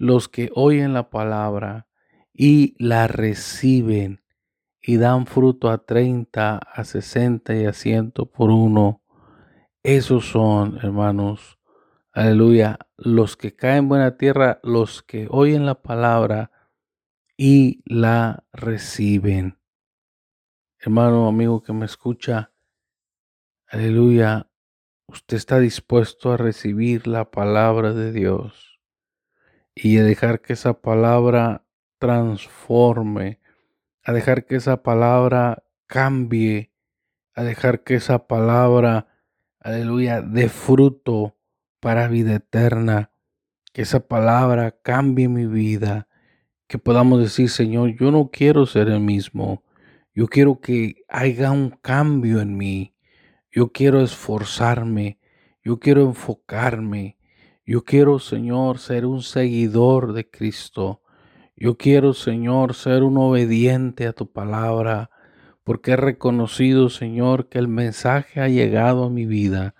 los 0.01 0.29
que 0.29 0.49
oyen 0.55 0.93
la 0.93 1.11
palabra 1.11 1.87
y 2.33 2.75
la 2.83 3.05
reciben 3.05 4.23
y 4.81 4.97
dan 4.97 5.27
fruto 5.27 5.69
a 5.69 5.85
30, 5.85 6.57
a 6.57 6.83
60 6.83 7.55
y 7.55 7.65
a 7.65 7.73
100 7.73 8.11
por 8.33 8.49
uno. 8.49 9.03
Esos 9.83 10.25
son, 10.25 10.79
hermanos, 10.81 11.59
aleluya, 12.13 12.79
los 12.97 13.37
que 13.37 13.55
caen 13.55 13.77
en 13.77 13.89
buena 13.89 14.17
tierra, 14.17 14.59
los 14.63 15.03
que 15.03 15.27
oyen 15.29 15.67
la 15.67 15.83
palabra 15.83 16.49
y 17.37 17.83
la 17.85 18.43
reciben. 18.51 19.59
Hermano, 20.79 21.27
amigo 21.27 21.61
que 21.61 21.73
me 21.73 21.85
escucha, 21.85 22.51
aleluya, 23.67 24.49
usted 25.05 25.37
está 25.37 25.59
dispuesto 25.59 26.31
a 26.31 26.37
recibir 26.37 27.05
la 27.05 27.29
palabra 27.29 27.93
de 27.93 28.11
Dios 28.11 28.70
y 29.75 29.97
a 29.97 30.03
dejar 30.03 30.41
que 30.41 30.53
esa 30.53 30.81
palabra 30.81 31.65
transforme, 31.99 33.39
a 34.03 34.13
dejar 34.13 34.45
que 34.45 34.55
esa 34.55 34.83
palabra 34.83 35.63
cambie, 35.87 36.71
a 37.33 37.43
dejar 37.43 37.83
que 37.83 37.95
esa 37.95 38.27
palabra, 38.27 39.07
aleluya, 39.59 40.21
dé 40.21 40.49
fruto 40.49 41.37
para 41.79 42.07
vida 42.07 42.35
eterna, 42.35 43.11
que 43.73 43.83
esa 43.83 44.07
palabra 44.07 44.71
cambie 44.81 45.29
mi 45.29 45.45
vida, 45.45 46.07
que 46.67 46.77
podamos 46.77 47.21
decir, 47.21 47.49
Señor, 47.49 47.95
yo 47.97 48.11
no 48.11 48.29
quiero 48.31 48.65
ser 48.65 48.89
el 48.89 48.99
mismo, 48.99 49.63
yo 50.13 50.27
quiero 50.27 50.59
que 50.59 51.03
haya 51.07 51.51
un 51.51 51.69
cambio 51.69 52.41
en 52.41 52.57
mí, 52.57 52.95
yo 53.51 53.71
quiero 53.71 54.01
esforzarme, 54.01 55.19
yo 55.63 55.79
quiero 55.79 56.01
enfocarme, 56.01 57.17
yo 57.71 57.85
quiero, 57.85 58.19
Señor, 58.19 58.79
ser 58.79 59.05
un 59.05 59.21
seguidor 59.21 60.11
de 60.11 60.29
Cristo. 60.29 61.01
Yo 61.55 61.77
quiero, 61.77 62.13
Señor, 62.13 62.73
ser 62.73 63.01
un 63.01 63.17
obediente 63.17 64.07
a 64.07 64.11
tu 64.11 64.29
palabra, 64.29 65.09
porque 65.63 65.91
he 65.91 65.95
reconocido, 65.95 66.89
Señor, 66.89 67.47
que 67.47 67.59
el 67.59 67.69
mensaje 67.69 68.41
ha 68.41 68.49
llegado 68.49 69.05
a 69.05 69.09
mi 69.09 69.25
vida. 69.25 69.73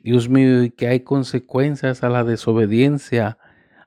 Dios 0.00 0.28
mío, 0.28 0.64
y 0.64 0.72
que 0.72 0.88
hay 0.88 1.00
consecuencias 1.04 2.02
a 2.02 2.08
la 2.08 2.24
desobediencia, 2.24 3.38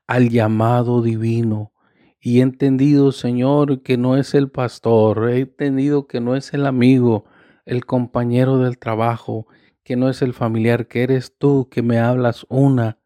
al 0.07 0.29
llamado 0.29 1.01
divino. 1.01 1.73
Y 2.21 2.39
he 2.39 2.43
entendido, 2.43 3.11
Señor, 3.11 3.81
que 3.81 3.97
no 3.97 4.15
es 4.15 4.35
el 4.35 4.51
pastor, 4.51 5.29
he 5.29 5.39
entendido 5.39 6.07
que 6.07 6.21
no 6.21 6.37
es 6.37 6.53
el 6.53 6.65
amigo, 6.65 7.25
el 7.65 7.85
compañero 7.85 8.59
del 8.59 8.77
trabajo, 8.77 9.47
que 9.83 9.97
no 9.97 10.07
es 10.07 10.21
el 10.21 10.31
familiar, 10.31 10.87
que 10.87 11.03
eres 11.03 11.37
tú 11.37 11.67
que 11.69 11.81
me 11.81 11.99
hablas 11.99 12.45
una 12.47 13.02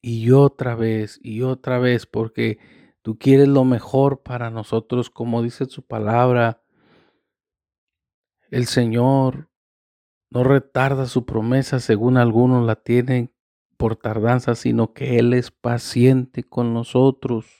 y 0.00 0.30
otra 0.30 0.74
vez 0.74 1.18
y 1.22 1.42
otra 1.42 1.78
vez, 1.78 2.06
porque 2.06 2.58
tú 3.02 3.18
quieres 3.18 3.48
lo 3.48 3.64
mejor 3.64 4.22
para 4.22 4.50
nosotros, 4.50 5.10
como 5.10 5.42
dice 5.42 5.66
su 5.66 5.82
palabra. 5.82 6.62
El 8.50 8.66
Señor 8.66 9.50
no 10.30 10.44
retarda 10.44 11.06
su 11.06 11.24
promesa 11.26 11.80
según 11.80 12.16
algunos 12.16 12.64
la 12.66 12.76
tienen 12.76 13.32
por 13.76 13.96
tardanza, 13.96 14.54
sino 14.54 14.92
que 14.92 15.18
Él 15.18 15.32
es 15.34 15.50
paciente 15.50 16.44
con 16.44 16.74
nosotros 16.74 17.58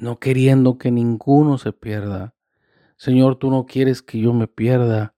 no 0.00 0.18
queriendo 0.18 0.78
que 0.78 0.90
ninguno 0.90 1.58
se 1.58 1.72
pierda. 1.72 2.34
Señor, 2.96 3.36
tú 3.36 3.50
no 3.50 3.66
quieres 3.66 4.02
que 4.02 4.18
yo 4.18 4.32
me 4.32 4.48
pierda, 4.48 5.14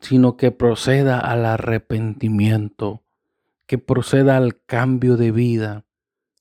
sino 0.00 0.36
que 0.36 0.52
proceda 0.52 1.18
al 1.18 1.44
arrepentimiento, 1.44 3.01
que 3.72 3.78
proceda 3.78 4.36
al 4.36 4.62
cambio 4.66 5.16
de 5.16 5.32
vida, 5.32 5.86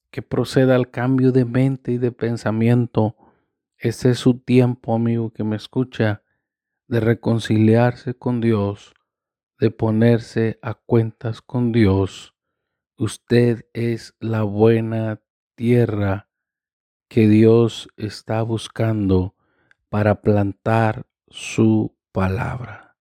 que 0.10 0.22
proceda 0.22 0.76
al 0.76 0.92
cambio 0.92 1.32
de 1.32 1.46
mente 1.46 1.94
y 1.94 1.98
de 1.98 2.12
pensamiento. 2.12 3.16
Ese 3.78 4.10
es 4.10 4.20
su 4.20 4.40
tiempo, 4.40 4.94
amigo, 4.94 5.32
que 5.32 5.46
me 5.46 5.56
escucha, 5.56 6.24
de 6.90 7.00
reconciliarse 7.00 8.16
con 8.16 8.42
Dios, 8.42 8.94
de 9.62 9.72
ponerse 9.72 10.60
a 10.62 10.74
cuentas 10.74 11.42
con 11.42 11.72
Dios. 11.72 12.36
Usted 12.98 13.66
es 13.72 14.14
la 14.20 14.44
buena 14.44 15.22
tierra 15.56 16.28
que 17.08 17.30
Dios 17.30 17.88
está 17.96 18.42
buscando 18.42 19.36
para 19.88 20.22
plantar 20.22 21.08
su 21.30 21.96
palabra. 22.12 22.98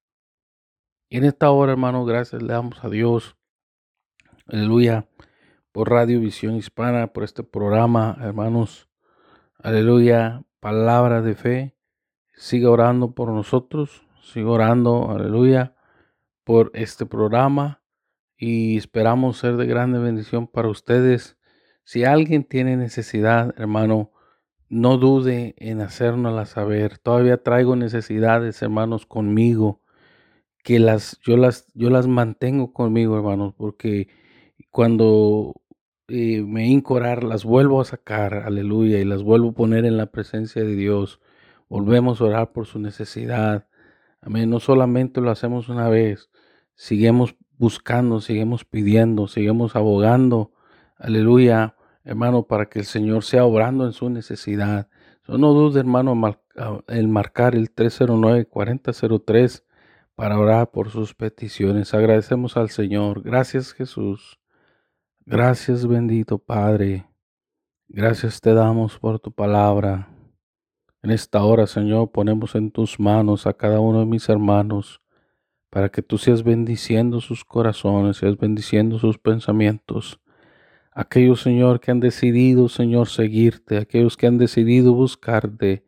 Y 1.08 1.16
en 1.16 1.24
esta 1.24 1.50
hora, 1.50 1.72
hermano, 1.72 2.04
gracias 2.04 2.40
le 2.40 2.52
damos 2.52 2.84
a 2.84 2.88
Dios. 2.88 3.36
Aleluya. 4.52 5.06
Por 5.70 5.90
Radio 5.90 6.18
Visión 6.18 6.56
Hispana, 6.56 7.12
por 7.12 7.22
este 7.22 7.44
programa, 7.44 8.16
hermanos. 8.20 8.88
Aleluya. 9.62 10.42
Palabra 10.58 11.22
de 11.22 11.36
fe. 11.36 11.76
Siga 12.34 12.68
orando 12.68 13.14
por 13.14 13.28
nosotros. 13.28 14.04
Siga 14.22 14.50
orando, 14.50 15.08
aleluya, 15.12 15.76
por 16.42 16.72
este 16.74 17.06
programa. 17.06 17.80
Y 18.36 18.76
esperamos 18.76 19.38
ser 19.38 19.56
de 19.56 19.66
grande 19.66 20.00
bendición 20.00 20.48
para 20.48 20.68
ustedes 20.68 21.38
si 21.84 22.02
alguien 22.02 22.42
tiene 22.42 22.76
necesidad, 22.76 23.54
hermano, 23.56 24.10
no 24.68 24.96
dude 24.96 25.54
en 25.58 25.80
hacérnosla 25.80 26.46
saber. 26.46 26.98
Todavía 26.98 27.40
traigo 27.40 27.76
necesidades, 27.76 28.60
hermanos, 28.62 29.06
conmigo, 29.06 29.80
que 30.64 30.80
las 30.80 31.20
yo 31.20 31.36
las 31.36 31.70
yo 31.74 31.88
las 31.90 32.08
mantengo 32.08 32.72
conmigo, 32.72 33.16
hermanos, 33.16 33.54
porque 33.56 34.08
cuando 34.70 35.54
eh, 36.08 36.42
me 36.42 36.66
incorar 36.66 37.22
las 37.24 37.44
vuelvo 37.44 37.80
a 37.80 37.84
sacar, 37.84 38.34
aleluya, 38.34 38.98
y 38.98 39.04
las 39.04 39.22
vuelvo 39.22 39.50
a 39.50 39.54
poner 39.54 39.84
en 39.84 39.96
la 39.96 40.06
presencia 40.06 40.62
de 40.64 40.74
Dios. 40.74 41.20
Volvemos 41.68 42.20
a 42.20 42.24
orar 42.24 42.52
por 42.52 42.66
su 42.66 42.80
necesidad. 42.80 43.68
Amén. 44.20 44.50
No 44.50 44.60
solamente 44.60 45.20
lo 45.20 45.30
hacemos 45.30 45.68
una 45.68 45.88
vez, 45.88 46.30
seguimos 46.74 47.36
buscando, 47.58 48.20
seguimos 48.20 48.64
pidiendo, 48.64 49.28
seguimos 49.28 49.76
abogando, 49.76 50.52
aleluya, 50.98 51.76
hermano, 52.04 52.44
para 52.44 52.66
que 52.66 52.80
el 52.80 52.86
Señor 52.86 53.22
sea 53.24 53.44
obrando 53.44 53.86
en 53.86 53.92
su 53.92 54.10
necesidad. 54.10 54.88
no 55.28 55.52
dude, 55.54 55.78
hermano, 55.80 56.12
en 56.88 57.10
marcar 57.10 57.54
el 57.54 57.74
309-4003 57.74 59.64
para 60.16 60.38
orar 60.38 60.70
por 60.70 60.90
sus 60.90 61.14
peticiones. 61.14 61.94
Agradecemos 61.94 62.56
al 62.56 62.70
Señor. 62.70 63.22
Gracias, 63.22 63.72
Jesús. 63.74 64.39
Gracias, 65.32 65.86
bendito 65.86 66.38
Padre. 66.38 67.06
Gracias 67.86 68.40
te 68.40 68.52
damos 68.52 68.98
por 68.98 69.20
tu 69.20 69.30
palabra. 69.30 70.08
En 71.04 71.12
esta 71.12 71.44
hora, 71.44 71.68
Señor, 71.68 72.10
ponemos 72.10 72.56
en 72.56 72.72
tus 72.72 72.98
manos 72.98 73.46
a 73.46 73.52
cada 73.52 73.78
uno 73.78 74.00
de 74.00 74.06
mis 74.06 74.28
hermanos 74.28 75.00
para 75.70 75.88
que 75.88 76.02
tú 76.02 76.18
seas 76.18 76.42
bendiciendo 76.42 77.20
sus 77.20 77.44
corazones, 77.44 78.16
seas 78.16 78.36
bendiciendo 78.36 78.98
sus 78.98 79.18
pensamientos 79.18 80.20
aquellos, 80.90 81.42
Señor, 81.42 81.78
que 81.78 81.92
han 81.92 82.00
decidido, 82.00 82.68
Señor, 82.68 83.06
seguirte, 83.08 83.78
aquellos 83.78 84.16
que 84.16 84.26
han 84.26 84.36
decidido 84.36 84.94
buscarte, 84.94 85.84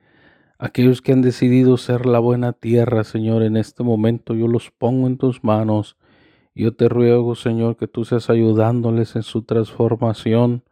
aquellos 0.56 1.02
que 1.02 1.12
han 1.12 1.20
decidido 1.20 1.76
ser 1.78 2.06
la 2.06 2.20
buena 2.20 2.52
tierra, 2.52 3.02
Señor, 3.02 3.42
en 3.42 3.56
este 3.56 3.82
momento 3.82 4.36
yo 4.36 4.46
los 4.46 4.70
pongo 4.70 5.08
en 5.08 5.18
tus 5.18 5.42
manos. 5.42 5.96
Yo 6.54 6.74
te 6.74 6.88
ruego, 6.88 7.34
Señor, 7.34 7.76
que 7.76 7.88
tú 7.88 8.04
seas 8.04 8.28
ayudándoles 8.28 9.16
en 9.16 9.22
su 9.22 9.42
transformación, 9.42 10.62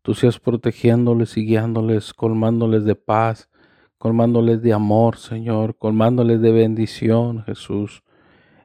tú 0.00 0.14
seas 0.14 0.38
protegiéndoles 0.38 1.36
y 1.36 1.44
guiándoles, 1.44 2.14
colmándoles 2.14 2.84
de 2.84 2.94
paz, 2.94 3.50
colmándoles 3.98 4.62
de 4.62 4.72
amor, 4.72 5.18
Señor, 5.18 5.76
colmándoles 5.76 6.40
de 6.40 6.52
bendición, 6.52 7.42
Jesús. 7.44 8.02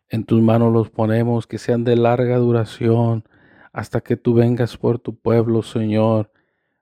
En 0.07 0.23
tus 0.23 0.41
manos 0.41 0.71
los 0.71 0.89
ponemos, 0.89 1.47
que 1.47 1.57
sean 1.57 1.83
de 1.83 1.97
larga 1.97 2.37
duración, 2.37 3.25
hasta 3.73 3.99
que 4.01 4.15
tú 4.15 4.33
vengas 4.33 4.77
por 4.77 4.99
tu 4.99 5.15
pueblo, 5.15 5.63
Señor. 5.63 6.31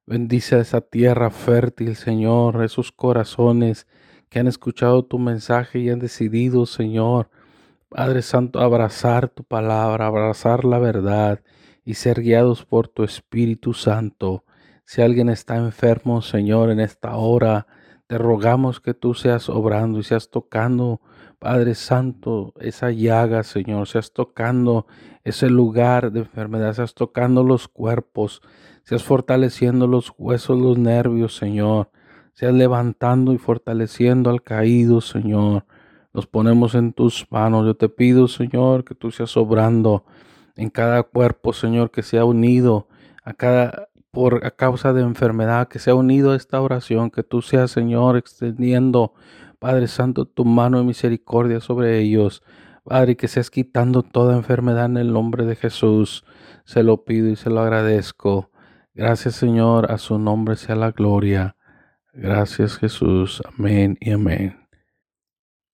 Bendice 0.06 0.58
a 0.58 0.60
esa 0.60 0.82
tierra 0.82 1.32
fértil, 1.32 1.96
Señor, 1.96 2.63
esos 2.63 2.91
corazones 2.91 3.88
que 4.30 4.39
han 4.39 4.48
escuchado 4.48 5.06
tu 5.06 5.17
mensaje 5.17 5.80
y 5.80 5.89
han 5.89 6.00
decidido, 6.00 6.65
Señor, 6.65 7.30
Padre 7.93 8.21
Santo, 8.21 8.62
abrazar 8.62 9.27
tu 9.27 9.43
palabra, 9.43 10.08
abrazar 10.08 10.63
la 10.63 10.80
verdad 10.80 11.41
y 11.84 11.95
ser 11.95 12.21
guiados 12.21 12.63
por 12.63 12.88
tu 12.88 13.04
Espíritu 13.04 13.73
Santo. 13.73 14.45
Si 14.86 15.01
alguien 15.01 15.27
está 15.27 15.58
enfermo, 15.58 16.21
Señor, 16.21 16.69
en 16.69 16.80
esta 16.80 17.17
hora, 17.17 17.67
te 18.08 18.17
rogamos 18.17 18.80
que 18.80 18.93
tú 18.93 19.13
seas 19.13 19.49
obrando 19.49 19.99
y 19.99 20.04
seas 20.04 20.30
tocando 20.30 21.01
Padre 21.38 21.75
Santo, 21.75 22.54
esa 22.62 22.91
llaga, 22.91 23.43
Señor, 23.43 23.89
seas 23.89 24.13
tocando 24.13 24.88
ese 25.25 25.49
lugar 25.49 26.13
de 26.13 26.21
enfermedad, 26.21 26.71
seas 26.71 26.93
tocando 26.93 27.43
los 27.43 27.67
cuerpos, 27.67 28.41
seas 28.84 29.04
fortaleciendo 29.04 29.86
los 29.86 30.13
huesos, 30.17 30.58
los 30.58 30.77
nervios, 30.77 31.36
Señor, 31.36 31.91
seas 32.32 32.54
levantando 32.54 33.34
y 33.34 33.38
fortaleciendo 33.38 34.30
al 34.30 34.43
caído, 34.43 35.01
Señor. 35.01 35.65
Los 36.13 36.28
ponemos 36.28 36.76
en 36.76 36.93
tus 36.93 37.26
manos. 37.30 37.65
Yo 37.65 37.76
te 37.76 37.89
pido, 37.89 38.28
Señor, 38.28 38.84
que 38.84 38.95
tú 38.95 39.12
seas 39.12 39.36
obrando 39.38 40.06
en 40.56 40.69
cada 40.69 41.04
cuerpo, 41.04 41.54
Señor, 41.54 41.91
que 41.91 42.04
sea 42.04 42.26
unido 42.26 42.88
a 43.24 43.34
cada 43.34 43.88
por 44.12 44.45
a 44.45 44.52
causa 44.52 44.93
de 44.93 45.02
enfermedad, 45.02 45.69
que 45.69 45.80
sea 45.80 45.95
unido 45.95 46.32
a 46.32 46.36
esta 46.36 46.62
oración, 46.62 47.10
que 47.12 47.24
tú 47.24 47.41
seas, 47.41 47.71
Señor, 47.71 48.17
extendiendo 48.17 49.13
Padre 49.60 49.88
Santo, 49.88 50.26
tu 50.26 50.43
mano 50.43 50.80
de 50.80 50.84
misericordia 50.84 51.62
sobre 51.62 52.00
ellos. 52.00 52.43
Padre, 52.84 53.15
que 53.15 53.28
seas 53.28 53.50
quitando 53.50 54.02
toda 54.04 54.36
enfermedad 54.36 54.86
en 54.86 54.97
el 54.97 55.13
nombre 55.13 55.45
de 55.45 55.56
Jesús. 55.56 56.26
Se 56.65 56.84
lo 56.84 57.06
pido 57.06 57.30
y 57.30 57.36
se 57.36 57.50
lo 57.50 57.62
agradezco. 57.62 58.50
Gracias 58.93 59.36
Señor, 59.36 59.91
a 59.91 59.97
su 59.97 60.19
nombre 60.19 60.56
sea 60.58 60.76
la 60.76 60.91
gloria. 60.91 61.56
Gracias 62.13 62.78
Jesús. 62.78 63.41
Amén 63.58 63.97
y 64.02 64.12
amén. 64.12 64.61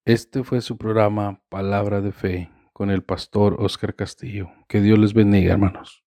Este 0.08 0.46
fue 0.46 0.62
su 0.62 0.78
programa 0.78 1.42
Palabra 1.50 2.00
de 2.00 2.14
Fe 2.14 2.50
con 2.72 2.92
el 2.92 3.04
pastor 3.04 3.58
Oscar 3.60 3.94
Castillo. 3.94 4.50
Que 4.70 4.80
Dios 4.80 4.98
les 4.98 5.14
bendiga, 5.14 5.52
hermanos. 5.52 6.06